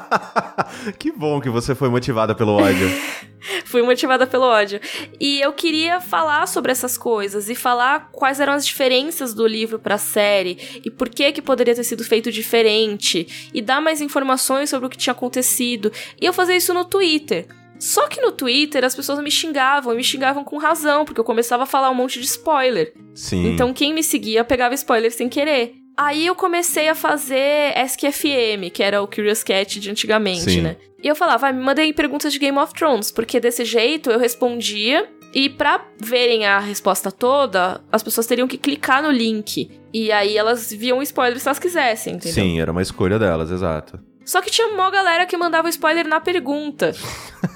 [0.98, 2.88] que bom que você foi motivada pelo ódio.
[3.64, 4.80] Fui motivada pelo ódio.
[5.20, 9.78] E eu queria falar sobre essas coisas e falar quais eram as diferenças do livro
[9.78, 14.00] para a série e por que que poderia ter sido feito diferente e dar mais
[14.00, 15.92] informações sobre o que tinha acontecido.
[16.20, 17.46] E eu fazer isso no Twitter.
[17.78, 21.24] Só que no Twitter as pessoas me xingavam, e me xingavam com razão, porque eu
[21.24, 22.92] começava a falar um monte de spoiler.
[23.14, 23.52] Sim.
[23.52, 25.74] Então quem me seguia pegava spoiler sem querer.
[25.96, 30.60] Aí eu comecei a fazer SQFM, que era o Curious Cat de antigamente, Sim.
[30.60, 30.76] né?
[31.02, 34.18] E eu falava, ah, me mandei perguntas de Game of Thrones, porque desse jeito eu
[34.18, 39.70] respondia e pra verem a resposta toda, as pessoas teriam que clicar no link.
[39.92, 42.32] E aí elas viam o spoiler se elas quisessem, entendeu?
[42.44, 43.98] Sim, era uma escolha delas, exato.
[44.28, 46.92] Só que tinha mó galera que mandava spoiler na pergunta.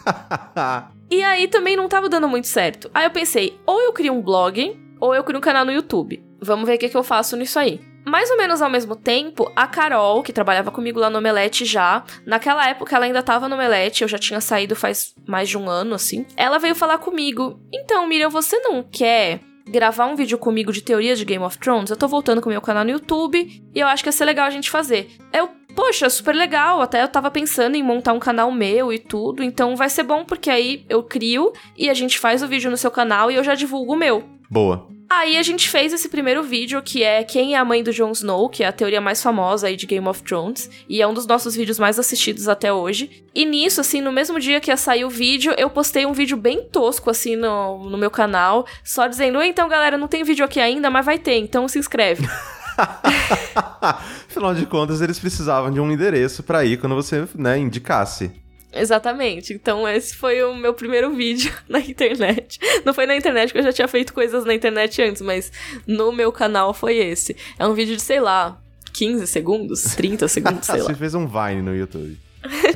[1.10, 2.90] e aí também não tava dando muito certo.
[2.94, 6.24] Aí eu pensei, ou eu crio um blog, ou eu crio um canal no YouTube.
[6.40, 7.78] Vamos ver o que, que eu faço nisso aí.
[8.06, 12.04] Mais ou menos ao mesmo tempo, a Carol, que trabalhava comigo lá no Omelete já,
[12.24, 15.68] naquela época ela ainda tava no Omelete, eu já tinha saído faz mais de um
[15.68, 16.24] ano, assim.
[16.38, 21.18] Ela veio falar comigo: Então, Miriam, você não quer gravar um vídeo comigo de teorias
[21.18, 21.90] de Game of Thrones?
[21.90, 24.24] Eu tô voltando com o meu canal no YouTube e eu acho que ia ser
[24.24, 25.10] legal a gente fazer.
[25.32, 26.80] Eu, poxa, super legal.
[26.80, 30.24] Até eu tava pensando em montar um canal meu e tudo, então vai ser bom
[30.24, 33.44] porque aí eu crio e a gente faz o vídeo no seu canal e eu
[33.44, 34.24] já divulgo o meu.
[34.50, 34.86] Boa.
[35.14, 38.12] Aí a gente fez esse primeiro vídeo, que é Quem é a Mãe do Jon
[38.12, 41.12] Snow, que é a teoria mais famosa aí de Game of Thrones, e é um
[41.12, 43.22] dos nossos vídeos mais assistidos até hoje.
[43.34, 46.38] E nisso, assim, no mesmo dia que ia sair o vídeo, eu postei um vídeo
[46.38, 50.58] bem tosco, assim, no, no meu canal, só dizendo, então galera, não tem vídeo aqui
[50.58, 52.26] ainda, mas vai ter, então se inscreve.
[54.28, 58.30] Afinal de contas, eles precisavam de um endereço para ir quando você, né, indicasse.
[58.72, 59.52] Exatamente.
[59.52, 62.58] Então, esse foi o meu primeiro vídeo na internet.
[62.84, 65.52] Não foi na internet, porque eu já tinha feito coisas na internet antes, mas
[65.86, 67.36] no meu canal foi esse.
[67.58, 68.58] É um vídeo de, sei lá,
[68.94, 70.86] 15 segundos, 30 segundos, sei lá.
[70.86, 72.18] Você fez um Vine no YouTube.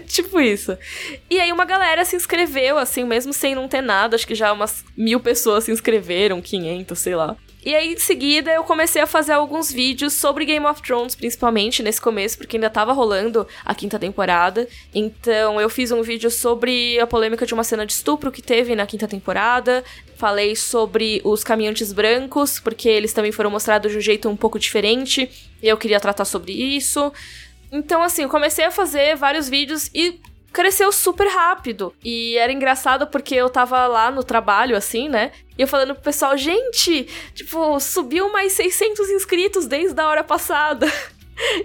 [0.07, 0.77] tipo isso.
[1.31, 4.17] E aí uma galera se inscreveu, assim, mesmo sem não ter nada.
[4.17, 7.35] Acho que já umas mil pessoas se inscreveram, 500, sei lá.
[7.67, 11.83] E aí, em seguida, eu comecei a fazer alguns vídeos sobre Game of Thrones, principalmente
[11.83, 14.69] nesse começo, porque ainda tava rolando a quinta temporada.
[14.95, 18.77] Então, eu fiz um vídeo sobre a polêmica de uma cena de estupro que teve
[18.77, 19.83] na quinta temporada.
[20.17, 24.61] Falei sobre os caminhantes brancos, porque eles também foram mostrados de um jeito um pouco
[24.61, 25.29] diferente.
[25.61, 27.13] E eu queria tratar sobre isso.
[27.73, 30.21] Então, assim, eu comecei a fazer vários vídeos e
[30.57, 31.93] cresceu super rápido.
[32.03, 35.31] E era engraçado porque eu tava lá no trabalho, assim, né?
[35.59, 40.91] E eu falando pro pessoal, gente, tipo, subiu mais 600 inscritos desde a hora passada.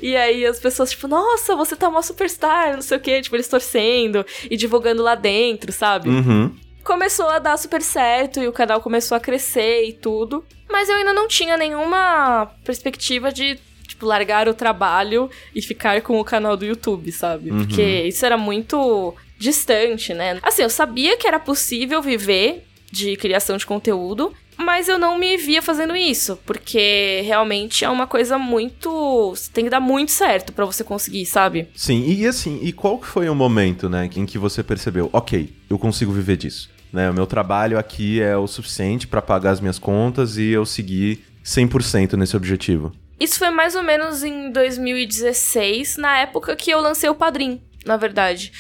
[0.02, 3.34] E aí as pessoas, tipo, nossa, você tá uma superstar, não sei o quê, tipo,
[3.38, 6.10] eles torcendo e divulgando lá dentro, sabe?
[6.10, 6.54] Uhum.
[6.84, 10.44] Começou a dar super certo e o canal começou a crescer e tudo.
[10.70, 13.58] Mas eu ainda não tinha nenhuma perspectiva de
[14.02, 17.52] tipo, largar o trabalho e ficar com o canal do YouTube, sabe?
[17.52, 17.60] Uhum.
[17.60, 20.40] Porque isso era muito distante, né?
[20.42, 25.38] Assim, eu sabia que era possível viver de criação de conteúdo, mas eu não me
[25.38, 29.34] via fazendo isso, porque realmente é uma coisa muito.
[29.54, 31.68] Tem que dar muito certo para você conseguir, sabe?
[31.74, 35.54] Sim, e assim, e qual que foi o momento, né, em que você percebeu, ok,
[35.70, 36.70] eu consigo viver disso?
[36.92, 40.66] Né, o meu trabalho aqui é o suficiente para pagar as minhas contas e eu
[40.66, 42.92] seguir 100% nesse objetivo?
[43.22, 47.96] Isso foi mais ou menos em 2016, na época que eu lancei o Padrim, na
[47.96, 48.52] verdade.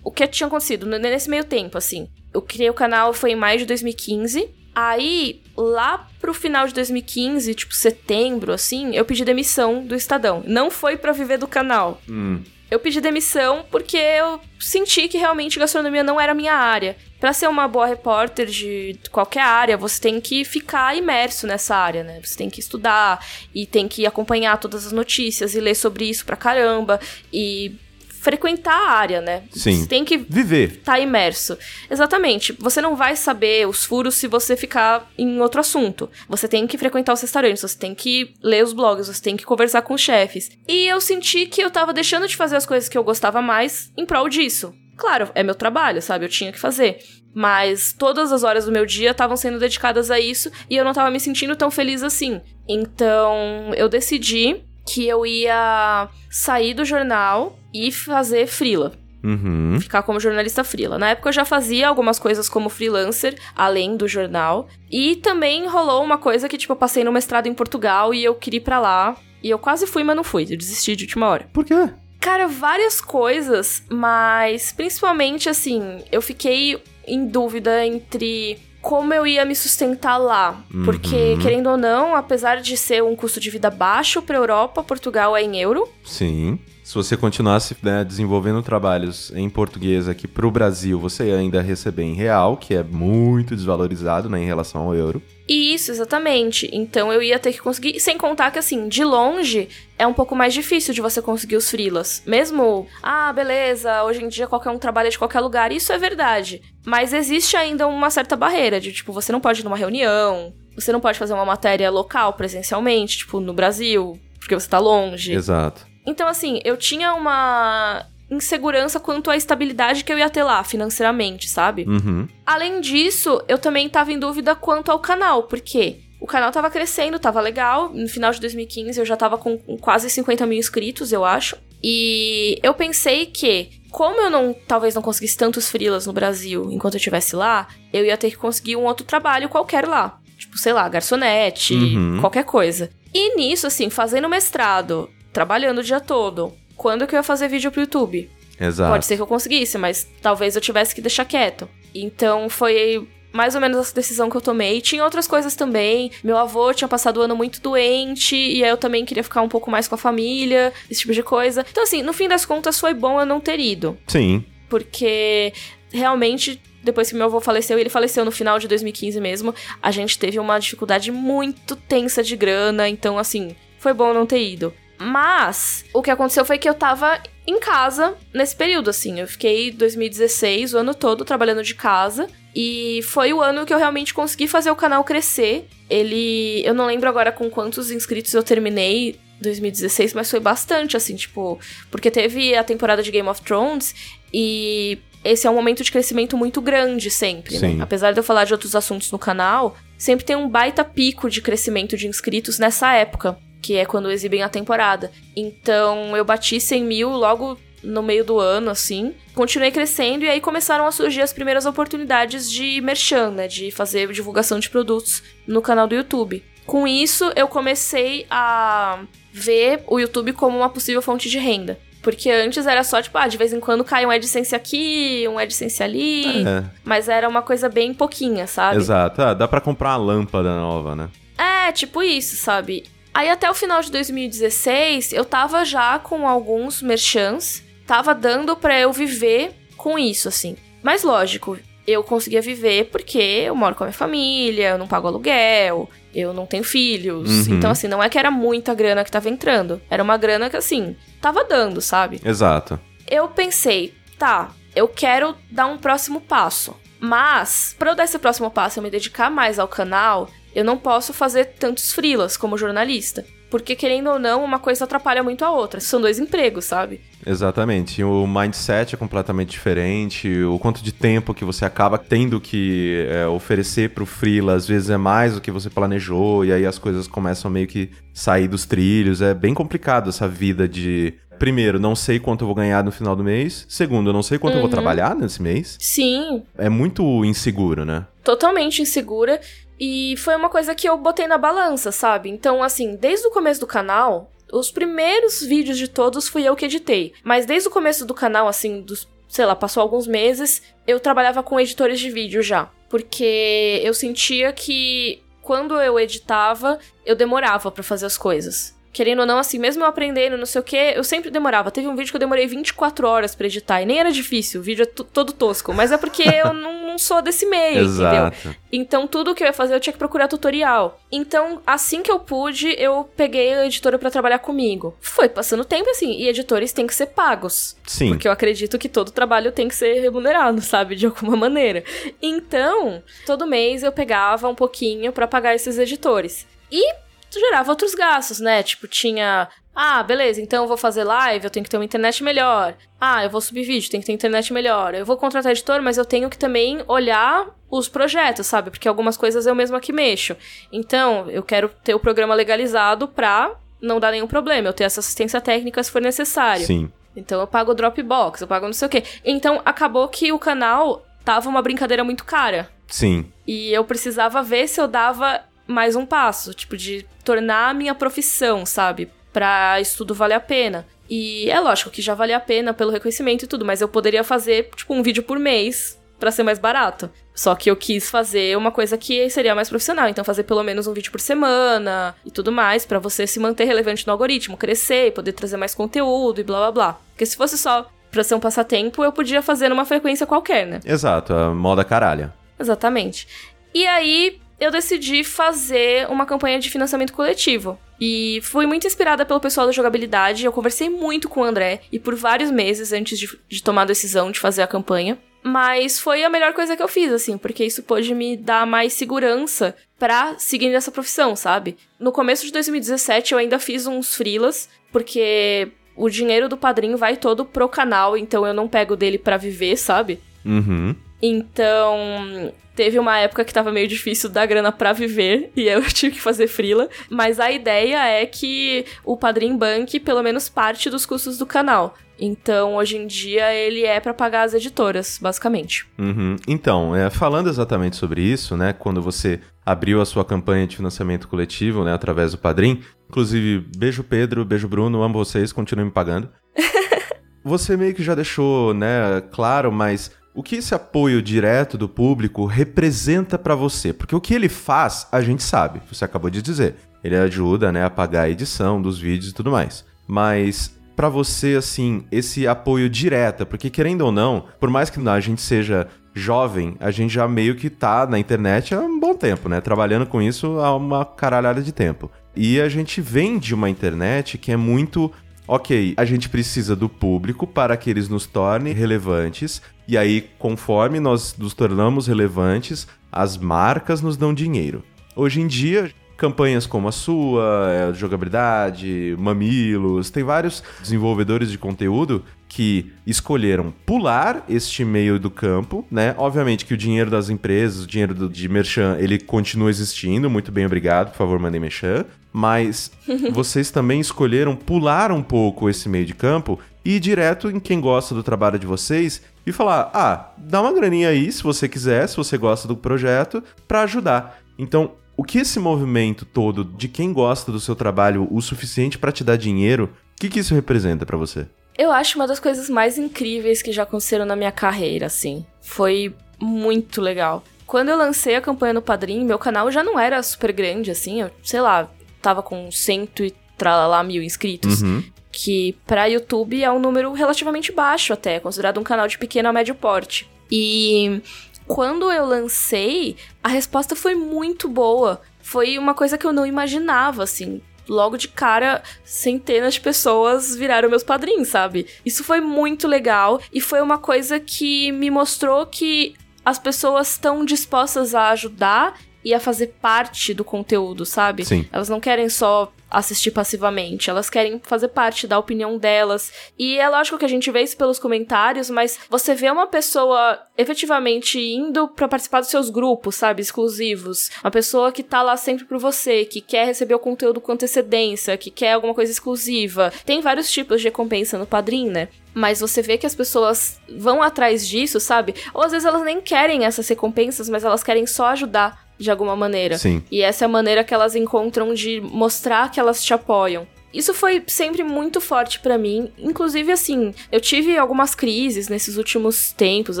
[0.04, 2.08] O que tinha acontecido nesse meio tempo, assim.
[2.32, 4.48] Eu criei o canal foi em maio de 2015.
[4.72, 10.44] Aí, lá pro final de 2015, tipo setembro, assim, eu pedi demissão do Estadão.
[10.46, 12.00] Não foi para viver do canal.
[12.08, 12.40] Hum.
[12.70, 16.96] Eu pedi demissão porque eu senti que realmente gastronomia não era a minha área.
[17.24, 22.04] Para ser uma boa repórter de qualquer área, você tem que ficar imerso nessa área,
[22.04, 22.20] né?
[22.22, 26.26] Você tem que estudar e tem que acompanhar todas as notícias e ler sobre isso
[26.26, 27.00] pra caramba
[27.32, 27.76] e
[28.20, 29.44] frequentar a área, né?
[29.50, 29.72] Sim.
[29.80, 30.82] Você tem que viver.
[30.84, 31.56] Tá imerso.
[31.90, 32.52] Exatamente.
[32.58, 36.10] Você não vai saber os furos se você ficar em outro assunto.
[36.28, 39.46] Você tem que frequentar os restaurantes, você tem que ler os blogs, você tem que
[39.46, 40.50] conversar com os chefes.
[40.68, 43.90] E eu senti que eu tava deixando de fazer as coisas que eu gostava mais
[43.96, 44.74] em prol disso.
[44.96, 46.24] Claro, é meu trabalho, sabe?
[46.24, 46.98] Eu tinha que fazer.
[47.34, 50.92] Mas todas as horas do meu dia estavam sendo dedicadas a isso e eu não
[50.92, 52.40] tava me sentindo tão feliz assim.
[52.68, 58.92] Então, eu decidi que eu ia sair do jornal e fazer frila.
[59.24, 59.80] Uhum.
[59.80, 60.98] Ficar como jornalista frila.
[60.98, 64.68] Na época eu já fazia algumas coisas como freelancer, além do jornal.
[64.90, 68.34] E também rolou uma coisa que, tipo, eu passei no mestrado em Portugal e eu
[68.34, 69.16] queria ir pra lá.
[69.42, 70.44] E eu quase fui, mas não fui.
[70.44, 71.48] Eu desisti de última hora.
[71.52, 71.90] Por quê?
[72.24, 79.54] Cara, várias coisas, mas principalmente assim, eu fiquei em dúvida entre como eu ia me
[79.54, 80.64] sustentar lá.
[80.72, 80.86] Uhum.
[80.86, 85.36] Porque, querendo ou não, apesar de ser um custo de vida baixo para Europa, Portugal
[85.36, 85.86] é em euro.
[86.02, 86.58] Sim.
[86.84, 92.02] Se você continuasse né, desenvolvendo trabalhos em português aqui pro Brasil, você ia ainda receber
[92.02, 95.22] em real, que é muito desvalorizado né, em relação ao euro.
[95.48, 96.68] Isso, exatamente.
[96.70, 97.98] Então eu ia ter que conseguir.
[98.00, 99.66] Sem contar que, assim, de longe
[99.98, 102.22] é um pouco mais difícil de você conseguir os frilas.
[102.26, 106.60] Mesmo, ah, beleza, hoje em dia qualquer um trabalha de qualquer lugar, isso é verdade.
[106.84, 110.92] Mas existe ainda uma certa barreira de, tipo, você não pode ir numa reunião, você
[110.92, 115.32] não pode fazer uma matéria local presencialmente, tipo, no Brasil, porque você tá longe.
[115.32, 115.93] Exato.
[116.06, 121.48] Então, assim, eu tinha uma insegurança quanto à estabilidade que eu ia ter lá financeiramente,
[121.48, 121.84] sabe?
[121.86, 122.26] Uhum.
[122.44, 127.18] Além disso, eu também tava em dúvida quanto ao canal, porque o canal tava crescendo,
[127.18, 127.90] tava legal.
[127.92, 131.56] No final de 2015 eu já tava com quase 50 mil inscritos, eu acho.
[131.82, 136.94] E eu pensei que, como eu não talvez não conseguisse tantos freelas no Brasil enquanto
[136.94, 140.18] eu estivesse lá, eu ia ter que conseguir um outro trabalho qualquer lá.
[140.38, 142.18] Tipo, sei lá, garçonete, Uhum.
[142.20, 142.90] qualquer coisa.
[143.12, 147.70] E nisso, assim, fazendo mestrado, trabalhando o dia todo, quando que eu ia fazer vídeo
[147.70, 148.30] pro YouTube?
[148.58, 148.90] Exato.
[148.90, 151.68] Pode ser que eu conseguisse, mas talvez eu tivesse que deixar quieto.
[151.94, 154.80] Então foi mais ou menos essa decisão que eu tomei.
[154.80, 156.12] Tinha outras coisas também.
[156.22, 159.48] Meu avô tinha passado o ano muito doente, e aí eu também queria ficar um
[159.48, 161.66] pouco mais com a família, esse tipo de coisa.
[161.68, 163.98] Então, assim, no fim das contas, foi bom eu não ter ido.
[164.06, 164.44] Sim.
[164.70, 165.52] Porque
[165.92, 166.62] realmente.
[166.84, 170.18] Depois que meu avô faleceu, e ele faleceu no final de 2015 mesmo, a gente
[170.18, 174.70] teve uma dificuldade muito tensa de grana, então assim, foi bom não ter ido.
[175.04, 179.20] Mas o que aconteceu foi que eu tava em casa nesse período, assim.
[179.20, 182.26] Eu fiquei 2016, o ano todo, trabalhando de casa.
[182.54, 185.68] E foi o ano que eu realmente consegui fazer o canal crescer.
[185.90, 186.62] Ele.
[186.64, 191.58] Eu não lembro agora com quantos inscritos eu terminei 2016, mas foi bastante, assim, tipo.
[191.90, 193.94] Porque teve a temporada de Game of Thrones
[194.32, 194.98] e.
[195.22, 197.76] Esse é um momento de crescimento muito grande sempre, Sim.
[197.76, 197.82] né?
[197.82, 201.40] Apesar de eu falar de outros assuntos no canal, sempre tem um baita pico de
[201.40, 205.10] crescimento de inscritos nessa época que é quando exibem a temporada.
[205.34, 209.14] Então eu bati 100 mil logo no meio do ano, assim.
[209.34, 213.48] Continuei crescendo e aí começaram a surgir as primeiras oportunidades de merchan, né?
[213.48, 216.44] De fazer divulgação de produtos no canal do YouTube.
[216.66, 219.00] Com isso, eu comecei a
[219.32, 221.78] ver o YouTube como uma possível fonte de renda.
[222.02, 225.38] Porque antes era só, tipo, ah, de vez em quando cai um AdSense aqui, um
[225.38, 226.46] AdSense ali.
[226.46, 228.76] É, Mas era uma coisa bem pouquinha, sabe?
[228.76, 229.22] exato.
[229.22, 231.08] Ah, dá pra comprar uma lâmpada nova, né?
[231.38, 232.84] É, tipo isso, sabe?
[233.14, 238.78] Aí até o final de 2016, eu tava já com alguns merchants, tava dando pra
[238.78, 240.56] eu viver com isso, assim.
[240.82, 245.06] Mas lógico, eu conseguia viver porque eu moro com a minha família, eu não pago
[245.06, 247.46] aluguel, eu não tenho filhos.
[247.46, 247.54] Uhum.
[247.54, 249.80] Então, assim, não é que era muita grana que tava entrando.
[249.88, 252.20] Era uma grana que, assim, tava dando, sabe?
[252.24, 252.80] Exato.
[253.08, 256.74] eu pensei, tá, eu quero dar um próximo passo.
[256.98, 260.78] Mas, pra eu dar esse próximo passo e me dedicar mais ao canal, eu não
[260.78, 263.24] posso fazer tantos frilas como jornalista.
[263.50, 265.78] Porque, querendo ou não, uma coisa atrapalha muito a outra.
[265.78, 267.00] São dois empregos, sabe?
[267.24, 268.02] Exatamente.
[268.02, 270.42] O mindset é completamente diferente.
[270.42, 274.90] O quanto de tempo que você acaba tendo que é, oferecer pro freela, às vezes
[274.90, 278.48] é mais do que você planejou, e aí as coisas começam a meio que sair
[278.48, 279.22] dos trilhos.
[279.22, 281.14] É bem complicado essa vida de.
[281.38, 283.66] Primeiro, não sei quanto eu vou ganhar no final do mês.
[283.68, 285.76] Segundo, eu não sei quanto eu vou trabalhar nesse mês.
[285.80, 288.06] Sim, É muito inseguro, né?
[288.24, 289.38] totalmente insegura.
[289.78, 292.30] E foi uma coisa que eu botei na balança, sabe?
[292.30, 296.64] Então, assim, desde o começo do canal, os primeiros vídeos de todos fui eu que
[296.64, 297.12] editei.
[297.22, 301.42] Mas desde o começo do canal, assim, dos, sei lá, passou alguns meses, eu trabalhava
[301.42, 302.70] com editores de vídeo já.
[302.88, 309.26] Porque eu sentia que quando eu editava, eu demorava para fazer as coisas querendo ou
[309.26, 311.70] não, assim, mesmo eu aprendendo, não sei o que, eu sempre demorava.
[311.70, 314.64] Teve um vídeo que eu demorei 24 horas para editar e nem era difícil, o
[314.64, 318.36] vídeo é todo tosco, mas é porque eu não, não, sou desse meio, Exato.
[318.36, 318.56] entendeu?
[318.72, 321.00] Então tudo que eu ia fazer eu tinha que procurar tutorial.
[321.10, 324.96] Então, assim que eu pude, eu peguei a editora para trabalhar comigo.
[325.00, 327.76] Foi passando tempo assim, e editores têm que ser pagos.
[327.86, 328.10] Sim.
[328.10, 331.82] Porque eu acredito que todo trabalho tem que ser remunerado, sabe, de alguma maneira.
[332.22, 336.46] Então, todo mês eu pegava um pouquinho para pagar esses editores.
[336.70, 337.03] E
[337.40, 338.62] gerava outros gastos, né?
[338.62, 339.48] Tipo, tinha.
[339.74, 342.74] Ah, beleza, então eu vou fazer live, eu tenho que ter uma internet melhor.
[343.00, 344.94] Ah, eu vou subir vídeo, tem que ter internet melhor.
[344.94, 348.70] Eu vou contratar editor, mas eu tenho que também olhar os projetos, sabe?
[348.70, 350.36] Porque algumas coisas eu mesma que mexo.
[350.70, 355.00] Então, eu quero ter o programa legalizado pra não dar nenhum problema, eu ter essa
[355.00, 356.66] assistência técnica se for necessário.
[356.66, 356.90] Sim.
[357.16, 359.04] Então eu pago o Dropbox, eu pago não sei o quê.
[359.24, 362.68] Então acabou que o canal tava uma brincadeira muito cara.
[362.88, 363.30] Sim.
[363.46, 367.94] E eu precisava ver se eu dava mais um passo, tipo, de tornar a minha
[367.94, 369.10] profissão, sabe?
[369.32, 370.86] Pra estudo valer a pena.
[371.08, 374.24] E é lógico que já vale a pena pelo reconhecimento e tudo, mas eu poderia
[374.24, 377.10] fazer, tipo, um vídeo por mês para ser mais barato.
[377.34, 380.86] Só que eu quis fazer uma coisa que seria mais profissional, então fazer pelo menos
[380.86, 385.12] um vídeo por semana e tudo mais, para você se manter relevante no algoritmo, crescer,
[385.12, 387.00] poder trazer mais conteúdo e blá blá blá.
[387.10, 390.80] Porque se fosse só pra ser um passatempo, eu podia fazer numa frequência qualquer, né?
[390.84, 392.32] Exato, a moda caralha.
[392.58, 393.26] Exatamente.
[393.74, 397.78] E aí, eu decidi fazer uma campanha de financiamento coletivo.
[398.00, 400.44] E fui muito inspirada pelo pessoal da jogabilidade.
[400.44, 403.86] Eu conversei muito com o André e por vários meses antes de, de tomar a
[403.86, 405.18] decisão de fazer a campanha.
[405.42, 408.94] Mas foi a melhor coisa que eu fiz, assim, porque isso pôde me dar mais
[408.94, 411.76] segurança pra seguir nessa profissão, sabe?
[412.00, 417.16] No começo de 2017 eu ainda fiz uns freelas, porque o dinheiro do padrinho vai
[417.16, 420.18] todo pro canal, então eu não pego dele para viver, sabe?
[420.44, 420.96] Uhum.
[421.26, 426.16] Então, teve uma época que tava meio difícil dar grana para viver e eu tive
[426.16, 431.06] que fazer frila, mas a ideia é que o Padrim banque pelo menos parte dos
[431.06, 431.94] custos do canal.
[432.20, 435.86] Então, hoje em dia, ele é para pagar as editoras, basicamente.
[435.98, 436.36] Uhum.
[436.46, 441.26] Então, é, falando exatamente sobre isso, né, quando você abriu a sua campanha de financiamento
[441.26, 446.28] coletivo, né, através do Padrim, inclusive, beijo Pedro, beijo Bruno, amo vocês, continuem me pagando.
[447.42, 452.44] você meio que já deixou, né, claro, mas o que esse apoio direto do público
[452.44, 453.92] representa para você?
[453.92, 456.74] Porque o que ele faz, a gente sabe, você acabou de dizer.
[457.04, 459.84] Ele ajuda, né, a pagar a edição dos vídeos e tudo mais.
[460.08, 465.20] Mas para você assim, esse apoio direto, porque querendo ou não, por mais que a
[465.20, 469.48] gente seja jovem, a gente já meio que tá na internet há um bom tempo,
[469.48, 469.60] né?
[469.60, 472.10] Trabalhando com isso há uma caralhada de tempo.
[472.34, 475.12] E a gente vem de uma internet que é muito
[475.46, 480.98] ok, a gente precisa do público para que eles nos tornem relevantes, e aí, conforme
[480.98, 484.82] nós nos tornamos relevantes, as marcas nos dão dinheiro.
[485.14, 492.24] Hoje em dia, campanhas como a sua, é, jogabilidade, mamilos, tem vários desenvolvedores de conteúdo
[492.48, 496.14] que escolheram pular este meio do campo, né?
[496.16, 500.52] Obviamente que o dinheiro das empresas, o dinheiro do, de merchan, ele continua existindo, muito
[500.52, 502.92] bem, obrigado, por favor, mandem merchan, mas
[503.32, 507.80] vocês também escolheram pular um pouco esse meio de campo e ir direto em quem
[507.80, 512.08] gosta do trabalho de vocês e falar: "Ah, dá uma graninha aí se você quiser,
[512.08, 514.38] se você gosta do projeto, para ajudar".
[514.58, 519.12] Então, o que esse movimento todo de quem gosta do seu trabalho o suficiente para
[519.12, 521.46] te dar dinheiro, o que, que isso representa para você?
[521.76, 525.44] Eu acho uma das coisas mais incríveis que já aconteceram na minha carreira, assim.
[525.60, 527.42] Foi muito legal.
[527.66, 531.22] Quando eu lancei a campanha no Padrim, meu canal já não era super grande, assim.
[531.22, 531.88] Eu, sei lá,
[532.22, 534.82] tava com cento e tralala mil inscritos.
[534.82, 535.02] Uhum.
[535.34, 539.52] Que pra YouTube é um número relativamente baixo até, considerado um canal de pequeno a
[539.52, 540.30] médio porte.
[540.50, 541.20] E
[541.66, 545.20] quando eu lancei, a resposta foi muito boa.
[545.40, 547.60] Foi uma coisa que eu não imaginava, assim.
[547.88, 551.86] Logo de cara, centenas de pessoas viraram meus padrinhos, sabe?
[552.04, 557.44] Isso foi muito legal e foi uma coisa que me mostrou que as pessoas estão
[557.44, 561.44] dispostas a ajudar e a fazer parte do conteúdo, sabe?
[561.44, 561.66] Sim.
[561.72, 566.32] Elas não querem só assistir passivamente, elas querem fazer parte da opinião delas.
[566.58, 570.38] E é lógico que a gente vê isso pelos comentários, mas você vê uma pessoa
[570.56, 575.64] efetivamente indo para participar dos seus grupos, sabe, exclusivos, uma pessoa que tá lá sempre
[575.64, 579.92] por você, que quer receber o conteúdo com antecedência, que quer alguma coisa exclusiva.
[580.04, 582.08] Tem vários tipos de recompensa no Padrim, né?
[582.32, 585.34] Mas você vê que as pessoas vão atrás disso, sabe?
[585.52, 589.36] Ou às vezes elas nem querem essas recompensas, mas elas querem só ajudar de alguma
[589.36, 589.78] maneira.
[589.78, 590.02] Sim.
[590.10, 593.66] E essa é a maneira que elas encontram de mostrar que elas te apoiam.
[593.94, 596.10] Isso foi sempre muito forte para mim.
[596.18, 600.00] Inclusive, assim, eu tive algumas crises nesses últimos tempos.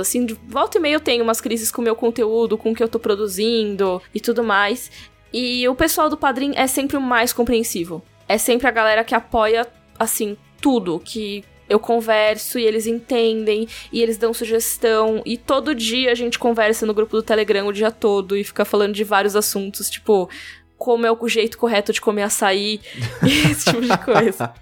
[0.00, 2.74] Assim, de volta e meia eu tenho umas crises com o meu conteúdo, com o
[2.74, 4.90] que eu tô produzindo e tudo mais.
[5.32, 8.02] E o pessoal do Padrim é sempre o mais compreensivo.
[8.28, 9.64] É sempre a galera que apoia,
[9.96, 10.98] assim, tudo.
[10.98, 16.38] Que eu converso e eles entendem e eles dão sugestão e todo dia a gente
[16.38, 20.28] conversa no grupo do Telegram o dia todo e fica falando de vários assuntos, tipo,
[20.76, 22.80] como é o jeito correto de comer açaí
[23.22, 24.52] e esse tipo de coisa.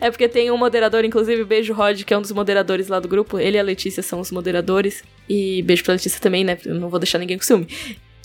[0.00, 3.08] É porque tem um moderador, inclusive, beijo Rod, que é um dos moderadores lá do
[3.08, 3.38] grupo.
[3.38, 5.04] Ele e a Letícia são os moderadores.
[5.28, 6.58] E beijo pra Letícia também, né?
[6.66, 7.68] Eu não vou deixar ninguém com ciúme.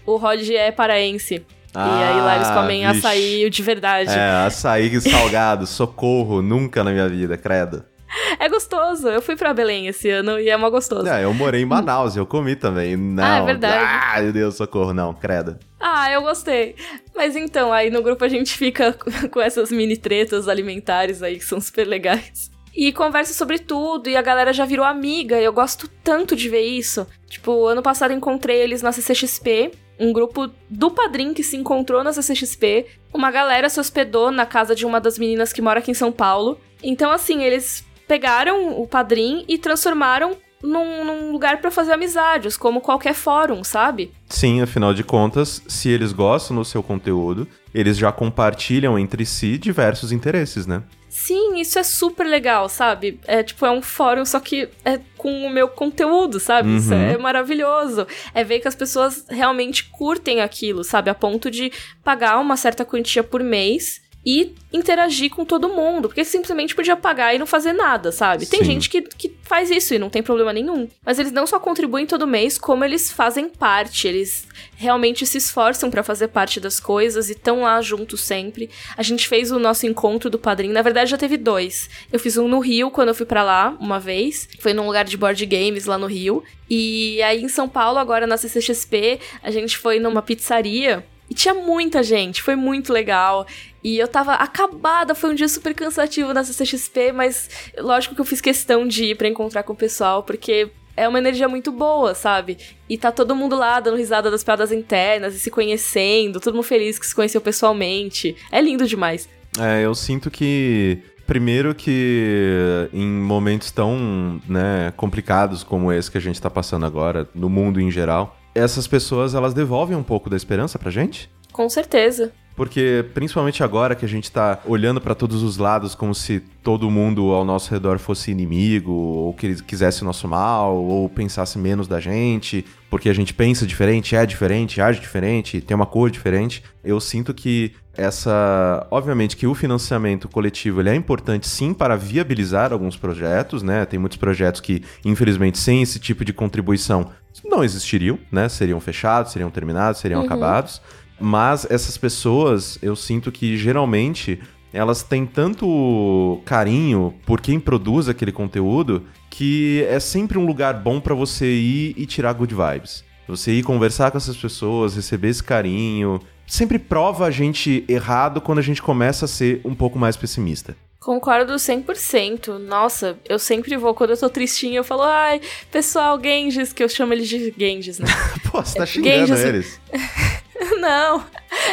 [0.06, 1.46] O Rod é paraense.
[1.74, 2.98] Ah, e aí lá eles comem vixe.
[2.98, 4.10] açaí de verdade.
[4.10, 7.86] É, açaí salgado, socorro, nunca na minha vida, credo.
[8.40, 9.08] É gostoso.
[9.08, 11.18] Eu fui pra Belém esse ano e é uma gostosa.
[11.18, 12.96] É, eu morei em Manaus e eu comi também.
[12.96, 13.24] Não.
[13.24, 13.86] Ah, é verdade.
[13.86, 15.58] Ah, meu Deus, socorro, não, credo.
[15.80, 16.76] Ah, eu gostei.
[17.16, 18.94] Mas então, aí no grupo a gente fica
[19.32, 22.52] com essas mini tretas alimentares aí que são super legais.
[22.76, 26.48] E conversa sobre tudo, e a galera já virou amiga, e eu gosto tanto de
[26.48, 27.08] ver isso.
[27.28, 32.14] Tipo, ano passado encontrei eles na CCXP, um grupo do padrinho que se encontrou na
[32.14, 32.86] CCXP.
[33.12, 36.12] Uma galera se hospedou na casa de uma das meninas que mora aqui em São
[36.12, 36.60] Paulo.
[36.84, 42.82] Então, assim, eles pegaram o padrinho e transformaram num, num lugar para fazer amizades, como
[42.82, 44.12] qualquer fórum, sabe?
[44.28, 49.58] Sim, afinal de contas, se eles gostam do seu conteúdo, eles já compartilham entre si
[49.58, 50.84] diversos interesses, né?
[51.10, 53.20] Sim, isso é super legal, sabe?
[53.26, 56.70] É tipo, é um fórum, só que é com o meu conteúdo, sabe?
[56.70, 56.78] Uhum.
[56.78, 58.06] Isso é maravilhoso.
[58.36, 61.10] É ver que as pessoas realmente curtem aquilo, sabe?
[61.10, 61.72] A ponto de
[62.04, 67.34] pagar uma certa quantia por mês e interagir com todo mundo, porque simplesmente podia pagar
[67.34, 68.46] e não fazer nada, sabe?
[68.46, 68.66] Tem Sim.
[68.66, 70.88] gente que, que faz isso e não tem problema nenhum.
[71.06, 74.46] Mas eles não só contribuem todo mês, como eles fazem parte, eles
[74.76, 78.70] realmente se esforçam para fazer parte das coisas e estão lá juntos sempre.
[78.98, 81.90] A gente fez o nosso encontro do padrinho, na verdade já teve dois.
[82.12, 85.06] Eu fiz um no Rio quando eu fui para lá uma vez, foi num lugar
[85.06, 86.44] de board games lá no Rio.
[86.70, 91.54] E aí em São Paulo, agora na CCXP, a gente foi numa pizzaria e tinha
[91.54, 93.46] muita gente, foi muito legal.
[93.88, 98.26] E eu tava acabada, foi um dia super cansativo na CCXP, mas lógico que eu
[98.26, 102.14] fiz questão de ir pra encontrar com o pessoal, porque é uma energia muito boa,
[102.14, 102.58] sabe?
[102.90, 106.66] E tá todo mundo lá dando risada das piadas internas e se conhecendo, todo mundo
[106.66, 108.36] feliz que se conheceu pessoalmente.
[108.52, 109.30] É lindo demais.
[109.58, 116.22] É, eu sinto que Primeiro que em momentos tão né, complicados como esse que a
[116.22, 120.36] gente tá passando agora, no mundo em geral, essas pessoas elas devolvem um pouco da
[120.38, 121.30] esperança pra gente?
[121.52, 122.34] Com certeza.
[122.58, 126.90] Porque, principalmente agora que a gente tá olhando para todos os lados como se todo
[126.90, 131.88] mundo ao nosso redor fosse inimigo, ou que quisesse o nosso mal, ou pensasse menos
[131.88, 136.64] da gente, porque a gente pensa diferente, é diferente, age diferente, tem uma cor diferente.
[136.84, 142.74] Eu sinto que essa, obviamente que o financiamento coletivo ele é importante sim para viabilizar
[142.74, 143.86] alguns projetos, né?
[143.86, 147.12] Tem muitos projetos que, infelizmente, sem esse tipo de contribuição
[147.46, 148.50] não existiriam, né?
[148.50, 150.26] Seriam fechados, seriam terminados, seriam uhum.
[150.26, 150.82] acabados.
[151.20, 154.40] Mas essas pessoas, eu sinto que geralmente
[154.72, 161.00] elas têm tanto carinho por quem produz aquele conteúdo que é sempre um lugar bom
[161.00, 163.04] para você ir e tirar good vibes.
[163.28, 168.60] Você ir conversar com essas pessoas, receber esse carinho, sempre prova a gente errado quando
[168.60, 170.76] a gente começa a ser um pouco mais pessimista.
[171.08, 172.58] Concordo 100%.
[172.58, 175.40] Nossa, eu sempre vou, quando eu tô tristinha, eu falo, ai,
[175.72, 178.08] pessoal, Genjis, que eu chamo eles de Genjis, né?
[178.52, 179.46] Pô, você tá xingando Genjis...
[179.46, 179.82] eles.
[180.82, 181.26] Não,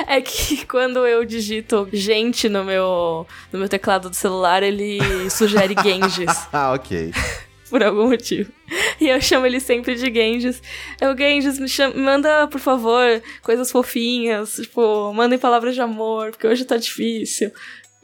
[0.06, 5.74] é que quando eu digito gente no meu, no meu teclado do celular, ele sugere
[5.82, 6.30] Genjis.
[6.52, 7.10] ah, ok.
[7.68, 8.52] Por algum motivo.
[9.00, 10.62] E eu chamo ele sempre de Genjis.
[11.00, 14.54] Eu, Genjis, me chama, manda, por favor, coisas fofinhas.
[14.54, 17.50] Tipo, mandem palavras de amor, porque hoje tá difícil.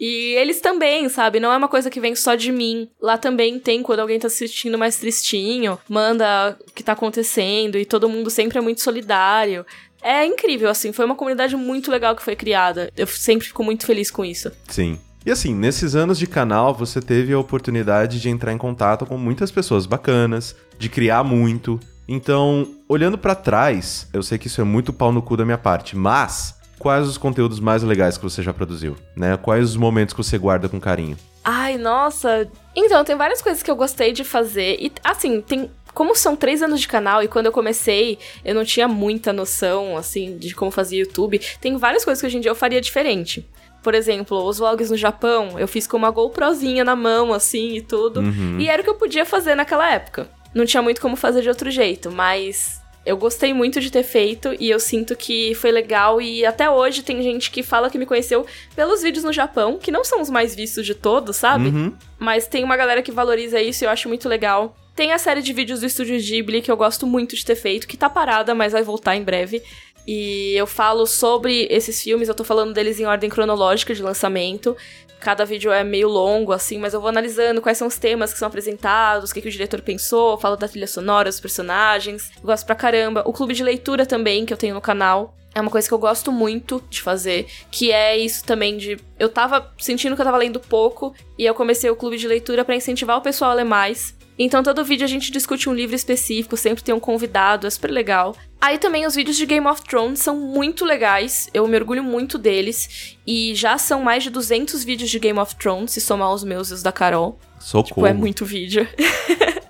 [0.01, 1.39] E eles também, sabe?
[1.39, 2.89] Não é uma coisa que vem só de mim.
[2.99, 7.77] Lá também tem, quando alguém tá se sentindo mais tristinho, manda o que tá acontecendo
[7.77, 9.67] e todo mundo sempre é muito solidário.
[10.03, 12.91] É incrível, assim, foi uma comunidade muito legal que foi criada.
[12.97, 14.51] Eu sempre fico muito feliz com isso.
[14.69, 14.99] Sim.
[15.25, 19.19] E assim, nesses anos de canal, você teve a oportunidade de entrar em contato com
[19.19, 21.79] muitas pessoas bacanas, de criar muito.
[22.09, 25.59] Então, olhando para trás, eu sei que isso é muito pau no cu da minha
[25.59, 29.37] parte, mas quais os conteúdos mais legais que você já produziu, né?
[29.37, 31.17] Quais os momentos que você guarda com carinho?
[31.45, 32.49] Ai, nossa.
[32.75, 34.79] Então, tem várias coisas que eu gostei de fazer.
[34.81, 35.71] E, assim, tem.
[35.93, 39.97] Como são três anos de canal e quando eu comecei eu não tinha muita noção,
[39.97, 43.45] assim, de como fazia YouTube, tem várias coisas que hoje em dia eu faria diferente.
[43.83, 47.83] Por exemplo, os vlogs no Japão, eu fiz com uma GoProzinha na mão, assim, e
[47.83, 48.21] tudo.
[48.21, 48.61] Uhum.
[48.61, 50.31] E era o que eu podia fazer naquela época.
[50.55, 52.80] Não tinha muito como fazer de outro jeito, mas
[53.11, 56.21] Eu gostei muito de ter feito e eu sinto que foi legal.
[56.21, 58.47] E até hoje tem gente que fala que me conheceu
[58.77, 61.71] pelos vídeos no Japão, que não são os mais vistos de todos, sabe?
[61.71, 61.93] Uhum.
[62.21, 64.77] Mas tem uma galera que valoriza isso e eu acho muito legal.
[64.95, 67.89] Tem a série de vídeos do Estúdio Ghibli que eu gosto muito de ter feito,
[67.89, 69.61] que tá parada, mas vai voltar em breve.
[70.07, 74.77] E eu falo sobre esses filmes, eu tô falando deles em ordem cronológica de lançamento.
[75.21, 78.39] Cada vídeo é meio longo, assim, mas eu vou analisando quais são os temas que
[78.39, 82.31] são apresentados, o que, que o diretor pensou, falo da trilha sonora, dos personagens.
[82.37, 83.23] Eu gosto pra caramba.
[83.27, 85.37] O clube de leitura também, que eu tenho no canal.
[85.55, 88.99] É uma coisa que eu gosto muito de fazer, que é isso também de.
[89.19, 92.65] Eu tava sentindo que eu tava lendo pouco, e eu comecei o clube de leitura
[92.65, 94.15] para incentivar o pessoal a ler mais.
[94.43, 97.91] Então todo vídeo a gente discute um livro específico, sempre tem um convidado, é super
[97.91, 98.35] legal.
[98.59, 102.39] Aí também os vídeos de Game of Thrones são muito legais, eu me orgulho muito
[102.39, 103.19] deles.
[103.27, 106.71] E já são mais de 200 vídeos de Game of Thrones, se somar os meus
[106.71, 107.39] e os da Carol.
[107.59, 107.89] Socorro.
[107.89, 108.89] Tipo, é muito vídeo.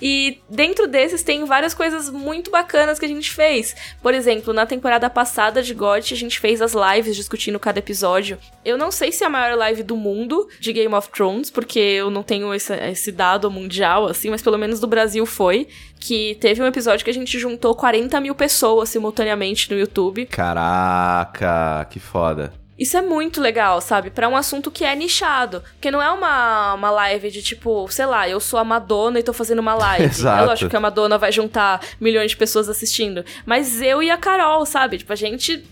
[0.00, 3.74] E dentro desses tem várias coisas muito bacanas que a gente fez.
[4.02, 8.38] Por exemplo, na temporada passada de GOT, a gente fez as lives discutindo cada episódio.
[8.64, 11.78] Eu não sei se é a maior live do mundo de Game of Thrones, porque
[11.78, 15.68] eu não tenho esse, esse dado mundial, assim, mas pelo menos do Brasil foi.
[15.98, 20.26] Que teve um episódio que a gente juntou 40 mil pessoas simultaneamente no YouTube.
[20.26, 22.63] Caraca, que foda.
[22.78, 24.10] Isso é muito legal, sabe?
[24.10, 25.62] Para um assunto que é nichado.
[25.74, 29.22] Porque não é uma, uma live de tipo, sei lá, eu sou a Madonna e
[29.22, 30.06] tô fazendo uma live.
[30.06, 30.42] Exato.
[30.42, 33.24] É lógico que a Madonna vai juntar milhões de pessoas assistindo.
[33.46, 34.98] Mas eu e a Carol, sabe?
[34.98, 35.64] Tipo, a gente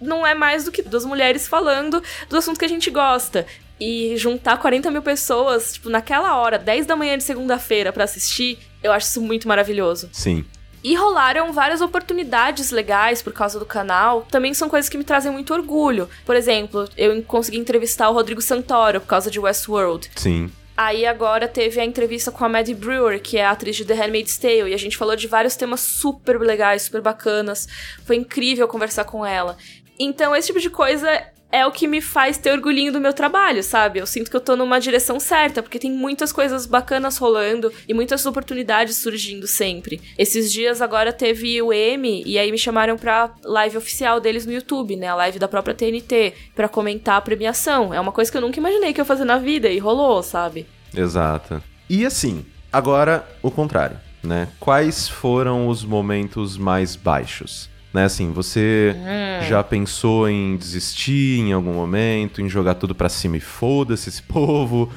[0.00, 3.46] não é mais do que duas mulheres falando do assunto que a gente gosta.
[3.80, 8.58] E juntar 40 mil pessoas, tipo, naquela hora, 10 da manhã de segunda-feira para assistir,
[8.82, 10.08] eu acho isso muito maravilhoso.
[10.12, 10.44] Sim.
[10.82, 14.26] E rolaram várias oportunidades legais por causa do canal.
[14.30, 16.08] Também são coisas que me trazem muito orgulho.
[16.24, 20.10] Por exemplo, eu consegui entrevistar o Rodrigo Santoro por causa de Westworld.
[20.14, 20.50] Sim.
[20.76, 23.94] Aí agora teve a entrevista com a Maddie Brewer, que é a atriz de The
[23.94, 27.66] Handmaid's Tale, e a gente falou de vários temas super legais, super bacanas.
[28.04, 29.56] Foi incrível conversar com ela.
[29.98, 31.08] Então, esse tipo de coisa
[31.50, 33.98] é o que me faz ter orgulhinho do meu trabalho, sabe?
[33.98, 37.94] Eu sinto que eu tô numa direção certa, porque tem muitas coisas bacanas rolando e
[37.94, 40.00] muitas oportunidades surgindo sempre.
[40.18, 44.52] Esses dias agora teve o M e aí me chamaram pra live oficial deles no
[44.52, 45.08] YouTube, né?
[45.08, 47.94] A live da própria TNT, para comentar a premiação.
[47.94, 50.22] É uma coisa que eu nunca imaginei que eu ia fazer na vida e rolou,
[50.22, 50.66] sabe?
[50.94, 51.62] Exato.
[51.88, 54.48] E assim, agora o contrário, né?
[54.60, 57.70] Quais foram os momentos mais baixos?
[57.92, 59.46] Né, assim, você Hum.
[59.48, 64.22] já pensou em desistir em algum momento, em jogar tudo pra cima e foda-se esse
[64.28, 64.92] povo?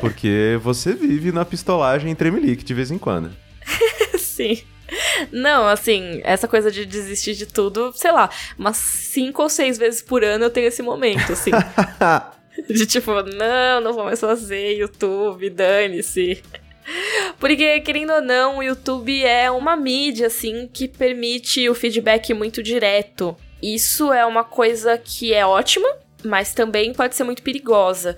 [0.00, 3.30] Porque você vive na pistolagem em Tremelique de vez em quando.
[4.18, 4.58] Sim.
[5.32, 8.28] Não, assim, essa coisa de desistir de tudo, sei lá,
[8.58, 11.50] umas cinco ou seis vezes por ano eu tenho esse momento, assim.
[12.68, 16.42] de tipo, não, não vou mais fazer YouTube, dane-se.
[17.38, 22.62] Porque, querendo ou não, o YouTube é uma mídia, assim, que permite o feedback muito
[22.62, 23.36] direto.
[23.62, 25.88] Isso é uma coisa que é ótima,
[26.24, 28.16] mas também pode ser muito perigosa.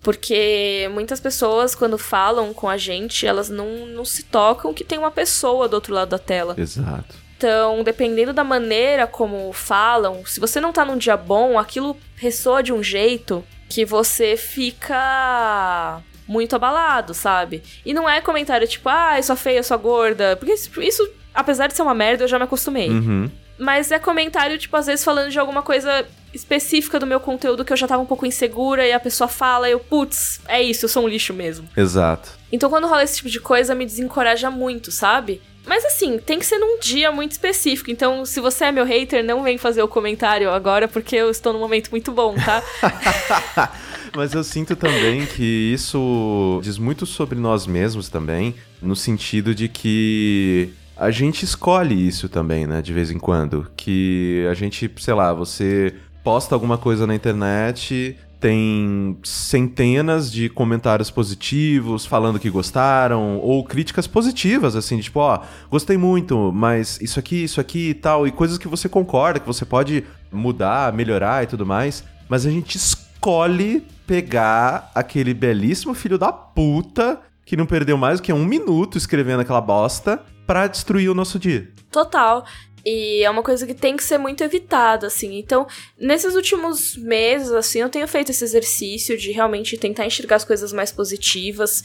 [0.00, 4.98] Porque muitas pessoas, quando falam com a gente, elas não, não se tocam que tem
[4.98, 6.54] uma pessoa do outro lado da tela.
[6.58, 7.24] Exato.
[7.36, 12.62] Então, dependendo da maneira como falam, se você não tá num dia bom, aquilo ressoa
[12.62, 17.62] de um jeito que você fica muito abalado, sabe?
[17.84, 20.36] E não é comentário tipo, ah, eu sou feia, eu sou gorda.
[20.36, 22.90] Porque isso, apesar de ser uma merda, eu já me acostumei.
[22.90, 23.30] Uhum.
[23.58, 27.72] Mas é comentário, tipo, às vezes falando de alguma coisa específica do meu conteúdo que
[27.72, 30.88] eu já tava um pouco insegura e a pessoa fala eu, putz, é isso, eu
[30.88, 31.68] sou um lixo mesmo.
[31.76, 32.30] Exato.
[32.50, 35.40] Então quando rola esse tipo de coisa, me desencoraja muito, sabe?
[35.66, 37.90] Mas assim, tem que ser num dia muito específico.
[37.90, 41.52] Então, se você é meu hater, não vem fazer o comentário agora, porque eu estou
[41.52, 42.62] num momento muito bom, tá?
[44.14, 49.68] Mas eu sinto também que isso diz muito sobre nós mesmos também, no sentido de
[49.68, 53.66] que a gente escolhe isso também, né, de vez em quando.
[53.76, 61.10] Que a gente, sei lá, você posta alguma coisa na internet, tem centenas de comentários
[61.10, 65.40] positivos falando que gostaram, ou críticas positivas, assim, tipo, ó,
[65.70, 69.46] gostei muito, mas isso aqui, isso aqui e tal, e coisas que você concorda, que
[69.46, 76.18] você pode mudar, melhorar e tudo mais, mas a gente escolhe pegar aquele belíssimo filho
[76.18, 81.08] da puta que não perdeu mais do que um minuto escrevendo aquela bosta pra destruir
[81.08, 81.72] o nosso dia.
[81.90, 82.44] Total.
[82.84, 85.38] E é uma coisa que tem que ser muito evitada, assim.
[85.38, 85.66] Então,
[85.98, 90.72] nesses últimos meses, assim, eu tenho feito esse exercício de realmente tentar enxergar as coisas
[90.72, 91.82] mais positivas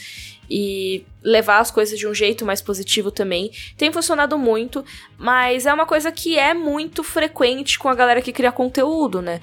[0.49, 3.51] e levar as coisas de um jeito mais positivo também.
[3.77, 4.83] Tem funcionado muito,
[5.17, 9.39] mas é uma coisa que é muito frequente com a galera que cria conteúdo, né?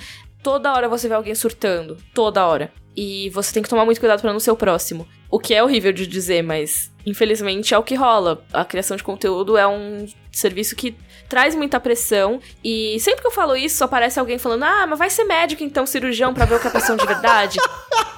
[0.47, 1.97] toda hora você vê alguém surtando.
[2.15, 2.73] Toda hora.
[2.97, 5.05] E você tem que tomar muito cuidado para não ser o próximo.
[5.29, 8.45] O que é horrível de dizer, mas infelizmente é o que rola.
[8.53, 10.95] A criação de conteúdo é um serviço que
[11.29, 12.41] traz muita pressão.
[12.63, 15.87] E sempre que eu falo isso, aparece alguém falando: Ah, mas vai ser médico então,
[15.87, 17.59] cirurgião, para ver o que é pressão de verdade.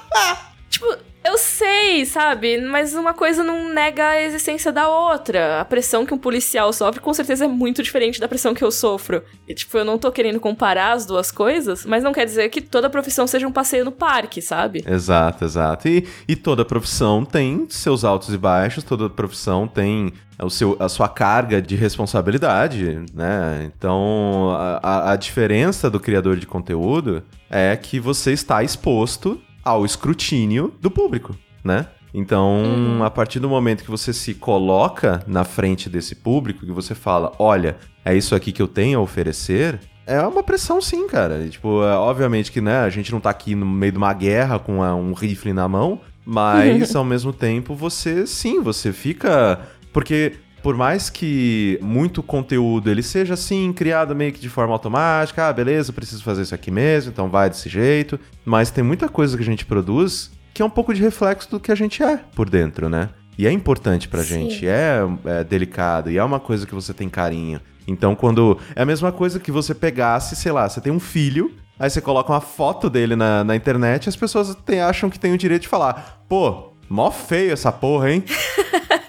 [0.69, 2.59] tipo, eu sei, sabe?
[2.61, 5.59] Mas uma coisa não nega a existência da outra.
[5.59, 8.71] A pressão que um policial sofre com certeza é muito diferente da pressão que eu
[8.71, 9.21] sofro.
[9.47, 12.61] E, tipo, eu não tô querendo comparar as duas coisas, mas não quer dizer que
[12.61, 14.83] toda profissão seja um passeio no parque, sabe?
[14.87, 15.87] Exato, exato.
[15.87, 20.87] E, e toda profissão tem seus altos e baixos, toda profissão tem o seu, a
[20.87, 23.69] sua carga de responsabilidade, né?
[23.75, 24.51] Então,
[24.81, 30.89] a, a diferença do criador de conteúdo é que você está exposto ao escrutínio do
[30.89, 31.87] público, né?
[32.13, 33.03] Então, uhum.
[33.03, 37.31] a partir do momento que você se coloca na frente desse público, que você fala,
[37.37, 41.45] olha, é isso aqui que eu tenho a oferecer, é uma pressão sim, cara.
[41.45, 44.13] E, tipo, é, obviamente que, né, a gente não tá aqui no meio de uma
[44.13, 49.59] guerra com a, um rifle na mão, mas ao mesmo tempo você, sim, você fica...
[49.93, 55.47] Porque por mais que muito conteúdo ele seja assim, criado meio que de forma automática,
[55.47, 59.35] ah, beleza, preciso fazer isso aqui mesmo, então vai desse jeito, mas tem muita coisa
[59.37, 62.17] que a gente produz que é um pouco de reflexo do que a gente é
[62.35, 63.09] por dentro, né?
[63.37, 64.49] E é importante pra Sim.
[64.49, 67.61] gente, é, é delicado, e é uma coisa que você tem carinho.
[67.87, 68.59] Então, quando.
[68.75, 72.01] É a mesma coisa que você pegasse, sei lá, você tem um filho, aí você
[72.01, 75.37] coloca uma foto dele na, na internet e as pessoas tem, acham que tem o
[75.37, 78.23] direito de falar: pô, mó feio essa porra, hein?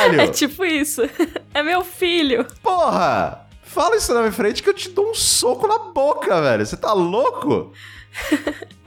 [0.00, 0.20] caralho!
[0.20, 1.02] É tipo isso.
[1.54, 2.46] É meu filho.
[2.62, 3.48] Porra!
[3.62, 6.64] Fala isso na minha frente que eu te dou um soco na boca, velho.
[6.64, 7.72] Você tá louco?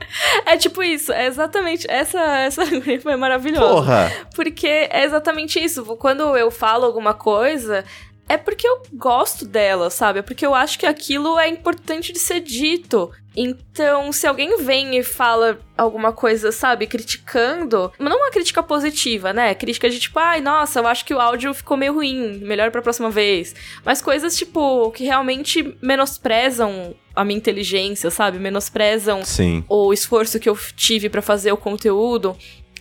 [0.44, 1.86] É tipo isso, é exatamente.
[1.90, 2.62] Essa, essa
[3.02, 3.74] foi maravilhosa.
[3.74, 4.12] Porra!
[4.34, 5.84] Porque é exatamente isso.
[5.96, 7.84] Quando eu falo alguma coisa,
[8.28, 10.20] é porque eu gosto dela, sabe?
[10.20, 13.10] É porque eu acho que aquilo é importante de ser dito.
[13.36, 19.54] Então, se alguém vem e fala alguma coisa, sabe, criticando, não uma crítica positiva, né?
[19.54, 22.82] Crítica de tipo, ai, nossa, eu acho que o áudio ficou meio ruim, melhor pra
[22.82, 23.54] próxima vez.
[23.84, 28.38] Mas coisas, tipo, que realmente menosprezam a minha inteligência, sabe?
[28.38, 29.64] Menosprezam Sim.
[29.68, 32.36] o esforço que eu tive para fazer o conteúdo.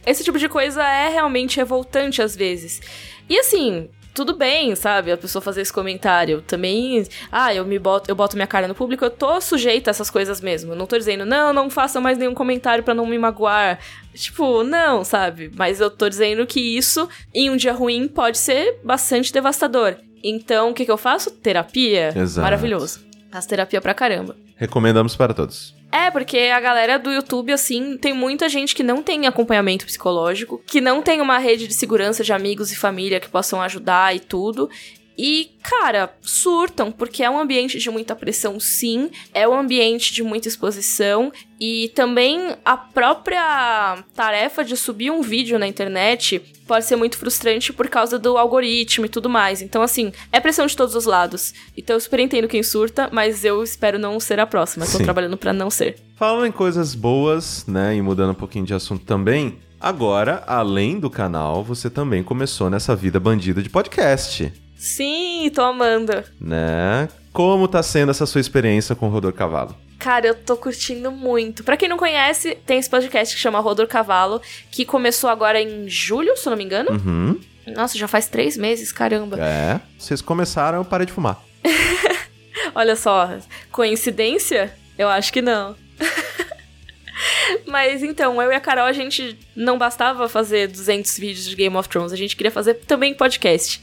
[0.05, 2.81] Esse tipo de coisa é realmente revoltante às vezes.
[3.29, 5.11] E assim, tudo bem, sabe?
[5.11, 6.41] A pessoa fazer esse comentário.
[6.41, 9.91] Também, ah, eu me boto, eu boto minha cara no público, eu tô sujeita a
[9.91, 10.73] essas coisas mesmo.
[10.73, 13.79] Eu não tô dizendo, não, não faça mais nenhum comentário para não me magoar.
[14.13, 15.51] Tipo, não, sabe?
[15.55, 19.95] Mas eu tô dizendo que isso, em um dia ruim, pode ser bastante devastador.
[20.23, 21.31] Então, o que, que eu faço?
[21.31, 22.13] Terapia.
[22.15, 22.43] Exato.
[22.43, 22.99] Maravilhoso.
[23.31, 24.35] Faço terapia pra caramba.
[24.57, 25.73] Recomendamos para todos.
[25.91, 30.61] É, porque a galera do YouTube, assim, tem muita gente que não tem acompanhamento psicológico,
[30.65, 34.19] que não tem uma rede de segurança de amigos e família que possam ajudar e
[34.19, 34.69] tudo.
[35.23, 40.23] E, cara, surtam, porque é um ambiente de muita pressão, sim, é um ambiente de
[40.23, 46.95] muita exposição, e também a própria tarefa de subir um vídeo na internet pode ser
[46.95, 49.61] muito frustrante por causa do algoritmo e tudo mais.
[49.61, 51.53] Então, assim, é pressão de todos os lados.
[51.77, 54.87] Então, eu super entendo quem surta, mas eu espero não ser a próxima.
[54.87, 55.99] Tô trabalhando para não ser.
[56.15, 61.11] Falando em coisas boas, né, e mudando um pouquinho de assunto também, agora, além do
[61.11, 64.51] canal, você também começou nessa vida bandida de podcast.
[64.81, 66.23] Sim, tô amando.
[66.39, 67.07] Né?
[67.31, 69.75] Como tá sendo essa sua experiência com o Rodor Cavalo?
[69.99, 71.63] Cara, eu tô curtindo muito.
[71.63, 75.87] Para quem não conhece, tem esse podcast que chama Rodor Cavalo, que começou agora em
[75.87, 76.89] julho, se eu não me engano.
[76.93, 77.39] Uhum.
[77.67, 79.37] Nossa, já faz três meses, caramba.
[79.39, 81.39] É, vocês começaram, eu parei de fumar.
[82.73, 83.37] Olha só,
[83.71, 84.73] coincidência?
[84.97, 85.75] Eu acho que não.
[87.67, 91.75] Mas então, eu e a Carol, a gente não bastava fazer 200 vídeos de Game
[91.75, 93.79] of Thrones, a gente queria fazer também podcast.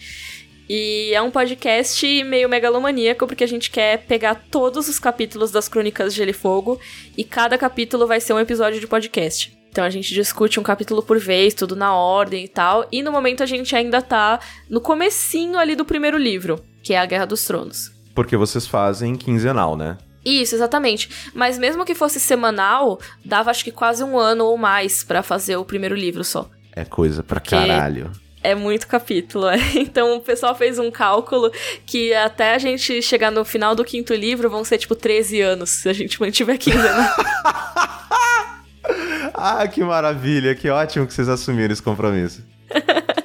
[0.69, 5.67] E é um podcast meio megalomaníaco, porque a gente quer pegar todos os capítulos das
[5.67, 6.79] Crônicas de Gelo e Fogo,
[7.17, 9.57] e cada capítulo vai ser um episódio de podcast.
[9.71, 12.87] Então a gente discute um capítulo por vez, tudo na ordem e tal.
[12.93, 16.99] E no momento a gente ainda tá no comecinho ali do primeiro livro, que é
[16.99, 17.91] a Guerra dos Tronos.
[18.15, 19.97] Porque vocês fazem quinzenal, né?
[20.23, 21.09] Isso, exatamente.
[21.33, 25.57] Mas mesmo que fosse semanal, dava acho que quase um ano ou mais para fazer
[25.57, 26.51] o primeiro livro só.
[26.73, 27.57] É coisa pra Porque...
[28.43, 29.59] É muito capítulo, é.
[29.77, 31.51] Então o pessoal fez um cálculo
[31.85, 35.71] que até a gente chegar no final do quinto livro vão ser tipo 13 anos,
[35.71, 37.11] se a gente mantiver 15 anos.
[39.35, 42.45] ah, que maravilha, que ótimo que vocês assumiram esse compromisso.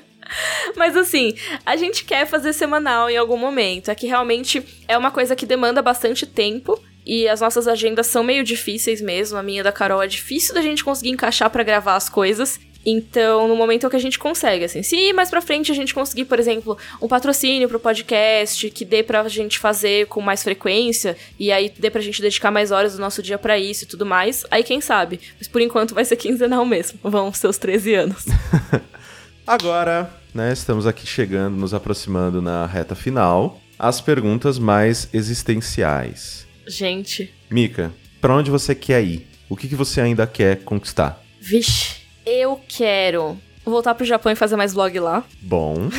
[0.76, 1.36] Mas assim,
[1.66, 3.91] a gente quer fazer semanal em algum momento.
[3.91, 6.82] É que realmente é uma coisa que demanda bastante tempo.
[7.05, 9.38] E as nossas agendas são meio difíceis mesmo.
[9.38, 12.59] A minha da Carol é difícil da gente conseguir encaixar para gravar as coisas.
[12.86, 14.84] Então, no momento é o que a gente consegue, assim.
[14.84, 19.02] Se mais pra frente a gente conseguir, por exemplo, um patrocínio pro podcast que dê
[19.02, 23.00] pra gente fazer com mais frequência e aí dê pra gente dedicar mais horas do
[23.00, 25.20] nosso dia para isso e tudo mais, aí quem sabe.
[25.38, 27.00] Mas por enquanto vai ser quinzenal mesmo.
[27.04, 28.26] Vão seus 13 anos.
[29.46, 36.48] Agora, né, estamos aqui chegando, nos aproximando na reta final, as perguntas mais existenciais.
[36.66, 37.34] Gente.
[37.50, 39.28] Mika, para onde você quer ir?
[39.50, 41.22] O que, que você ainda quer conquistar?
[41.40, 45.24] Vixe, eu quero voltar pro Japão e fazer mais vlog lá.
[45.41, 45.89] Bom.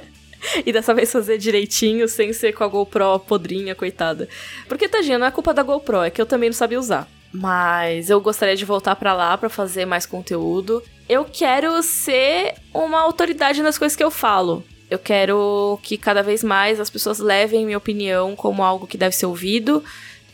[0.64, 4.28] e dessa vez fazer direitinho, sem ser com a GoPro podrinha, coitada.
[4.68, 7.08] Porque, tadinha, não é culpa da GoPro, é que eu também não sabia usar.
[7.32, 10.82] Mas eu gostaria de voltar para lá para fazer mais conteúdo.
[11.08, 14.64] Eu quero ser uma autoridade nas coisas que eu falo.
[14.88, 19.16] Eu quero que cada vez mais as pessoas levem minha opinião como algo que deve
[19.16, 19.82] ser ouvido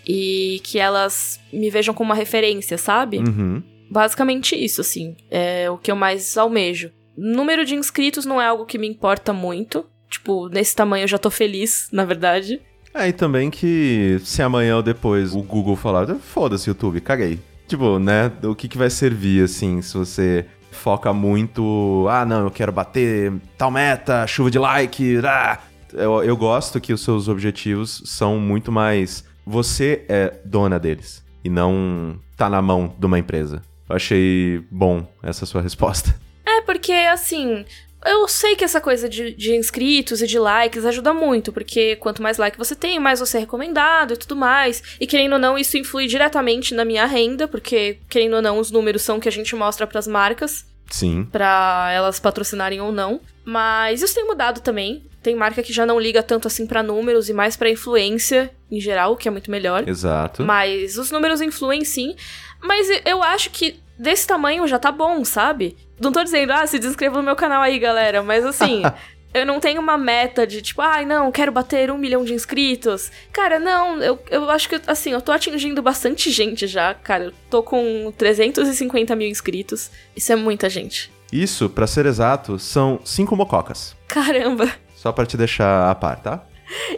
[0.06, 3.18] e que elas me vejam como uma referência, sabe?
[3.18, 3.62] Uhum.
[3.92, 6.90] Basicamente isso, assim, é o que eu mais almejo.
[7.14, 9.84] Número de inscritos não é algo que me importa muito.
[10.08, 12.58] Tipo, nesse tamanho eu já tô feliz, na verdade.
[12.94, 17.38] É, e também que se amanhã ou depois o Google falar, foda-se YouTube, caguei.
[17.68, 22.50] Tipo, né, o que, que vai servir, assim, se você foca muito, ah, não, eu
[22.50, 25.58] quero bater tal meta, chuva de like, ah.
[25.92, 31.50] Eu, eu gosto que os seus objetivos são muito mais você é dona deles e
[31.50, 33.62] não tá na mão de uma empresa.
[33.92, 36.14] Eu achei bom essa sua resposta.
[36.44, 37.64] É, porque assim,
[38.04, 42.20] eu sei que essa coisa de, de, inscritos e de likes ajuda muito, porque quanto
[42.20, 44.82] mais like você tem, mais você é recomendado e tudo mais.
[45.00, 48.72] E querendo ou não, isso influi diretamente na minha renda, porque querendo ou não, os
[48.72, 50.66] números são que a gente mostra para as marcas.
[50.90, 51.26] Sim.
[51.30, 53.20] Pra elas patrocinarem ou não.
[53.44, 55.04] Mas isso tem mudado também.
[55.22, 58.80] Tem marca que já não liga tanto assim para números e mais para influência em
[58.80, 59.88] geral, que é muito melhor.
[59.88, 60.42] Exato.
[60.42, 62.16] Mas os números influem sim.
[62.62, 65.76] Mas eu acho que desse tamanho já tá bom, sabe?
[66.00, 68.22] Não tô dizendo, ah, se inscreva no meu canal aí, galera.
[68.22, 68.82] Mas assim,
[69.34, 72.34] eu não tenho uma meta de tipo, ai, ah, não, quero bater um milhão de
[72.34, 73.10] inscritos.
[73.32, 77.24] Cara, não, eu, eu acho que, assim, eu tô atingindo bastante gente já, cara.
[77.24, 79.90] Eu tô com 350 mil inscritos.
[80.14, 81.10] Isso é muita gente.
[81.32, 83.96] Isso, para ser exato, são cinco mococas.
[84.06, 84.70] Caramba!
[84.94, 86.46] Só para te deixar a par, tá?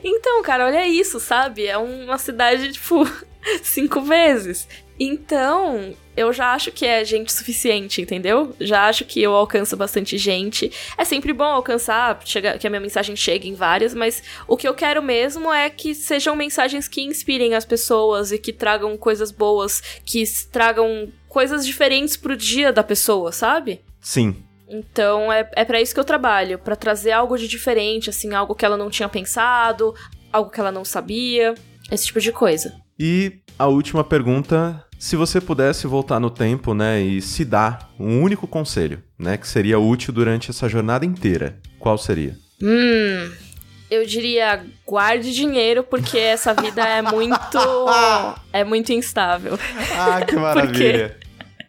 [0.03, 1.67] Então, cara, olha isso, sabe?
[1.67, 3.09] É uma cidade, tipo,
[3.63, 4.69] cinco vezes.
[4.99, 8.55] Então, eu já acho que é gente suficiente, entendeu?
[8.61, 10.71] Já acho que eu alcanço bastante gente.
[10.97, 14.69] É sempre bom alcançar, chega, que a minha mensagem chegue em várias, mas o que
[14.69, 19.33] eu quero mesmo é que sejam mensagens que inspirem as pessoas e que tragam coisas
[19.33, 23.81] boas, que tragam coisas diferentes pro dia da pessoa, sabe?
[24.01, 24.37] Sim,
[24.69, 28.55] então é, é para isso que eu trabalho, para trazer algo de diferente, assim, algo
[28.55, 29.95] que ela não tinha pensado,
[30.33, 31.55] algo que ela não sabia,
[31.91, 32.75] esse tipo de coisa.
[32.99, 38.21] E a última pergunta, se você pudesse voltar no tempo, né, e se dar um
[38.23, 42.37] único conselho, né, que seria útil durante essa jornada inteira, qual seria?
[42.63, 43.31] Hum,
[43.91, 47.59] eu diria guarde dinheiro porque essa vida é muito
[48.53, 49.59] é muito instável.
[49.97, 51.17] Ah, que maravilha.
[51.19, 51.25] porque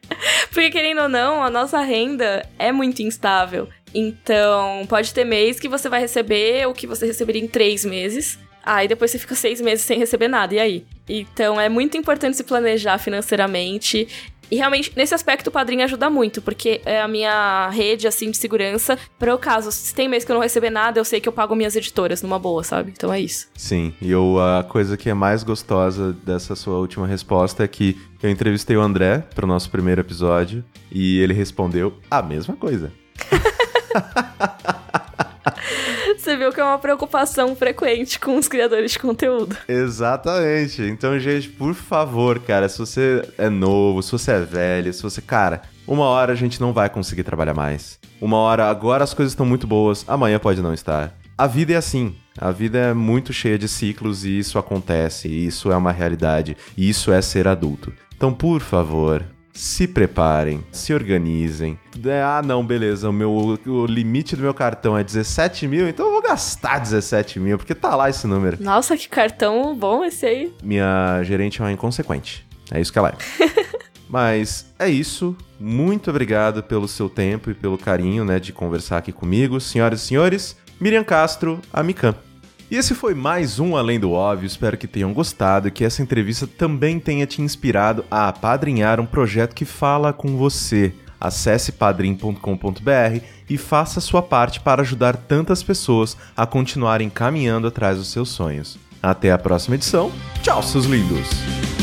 [0.51, 3.67] porque, querendo ou não, a nossa renda é muito instável.
[3.93, 8.37] Então, pode ter mês que você vai receber o que você receberia em três meses.
[8.63, 10.85] Aí depois você fica seis meses sem receber nada, e aí?
[11.07, 14.07] Então é muito importante se planejar financeiramente
[14.49, 18.37] e realmente, nesse aspecto, o padrinho ajuda muito, porque é a minha rede, assim, de
[18.37, 18.97] segurança.
[19.17, 21.33] Para o caso, se tem mês que eu não receber nada, eu sei que eu
[21.33, 22.93] pago minhas editoras numa boa, sabe?
[22.95, 23.47] Então é isso.
[23.55, 27.99] Sim, e eu, a coisa que é mais gostosa dessa sua última resposta é que
[28.21, 32.91] eu entrevistei o André pro nosso primeiro episódio e ele respondeu a mesma coisa.
[36.25, 39.55] Você viu que é uma preocupação frequente com os criadores de conteúdo.
[39.67, 40.81] Exatamente.
[40.81, 45.21] Então, gente, por favor, cara, se você é novo, se você é velho, se você.
[45.21, 47.99] Cara, uma hora a gente não vai conseguir trabalhar mais.
[48.19, 51.15] Uma hora, agora as coisas estão muito boas, amanhã pode não estar.
[51.37, 52.15] A vida é assim.
[52.39, 56.57] A vida é muito cheia de ciclos e isso acontece, e isso é uma realidade,
[56.75, 57.93] e isso é ser adulto.
[58.17, 59.23] Então, por favor,
[59.55, 61.79] se preparem, se organizem.
[62.23, 66.11] Ah, não, beleza, o, meu, o limite do meu cartão é 17 mil, então eu
[66.11, 68.61] vou gastar 17 mil, porque tá lá esse número.
[68.61, 70.53] Nossa, que cartão bom esse aí.
[70.61, 72.45] Minha gerente é uma inconsequente.
[72.69, 73.15] É isso que ela é.
[74.09, 75.35] Mas é isso.
[75.59, 80.07] Muito obrigado pelo seu tempo e pelo carinho, né, de conversar aqui comigo, senhoras e
[80.07, 80.57] senhores.
[80.79, 82.13] Miriam Castro, a Mikan.
[82.69, 86.01] E esse foi mais um Além do Óbvio, espero que tenham gostado e que essa
[86.01, 90.93] entrevista também tenha te inspirado a apadrinhar um projeto que fala com você.
[91.19, 98.11] Acesse padrim.com.br e faça sua parte para ajudar tantas pessoas a continuarem caminhando atrás dos
[98.11, 98.77] seus sonhos.
[99.01, 100.11] Até a próxima edição.
[100.41, 101.74] Tchau, seus lindos!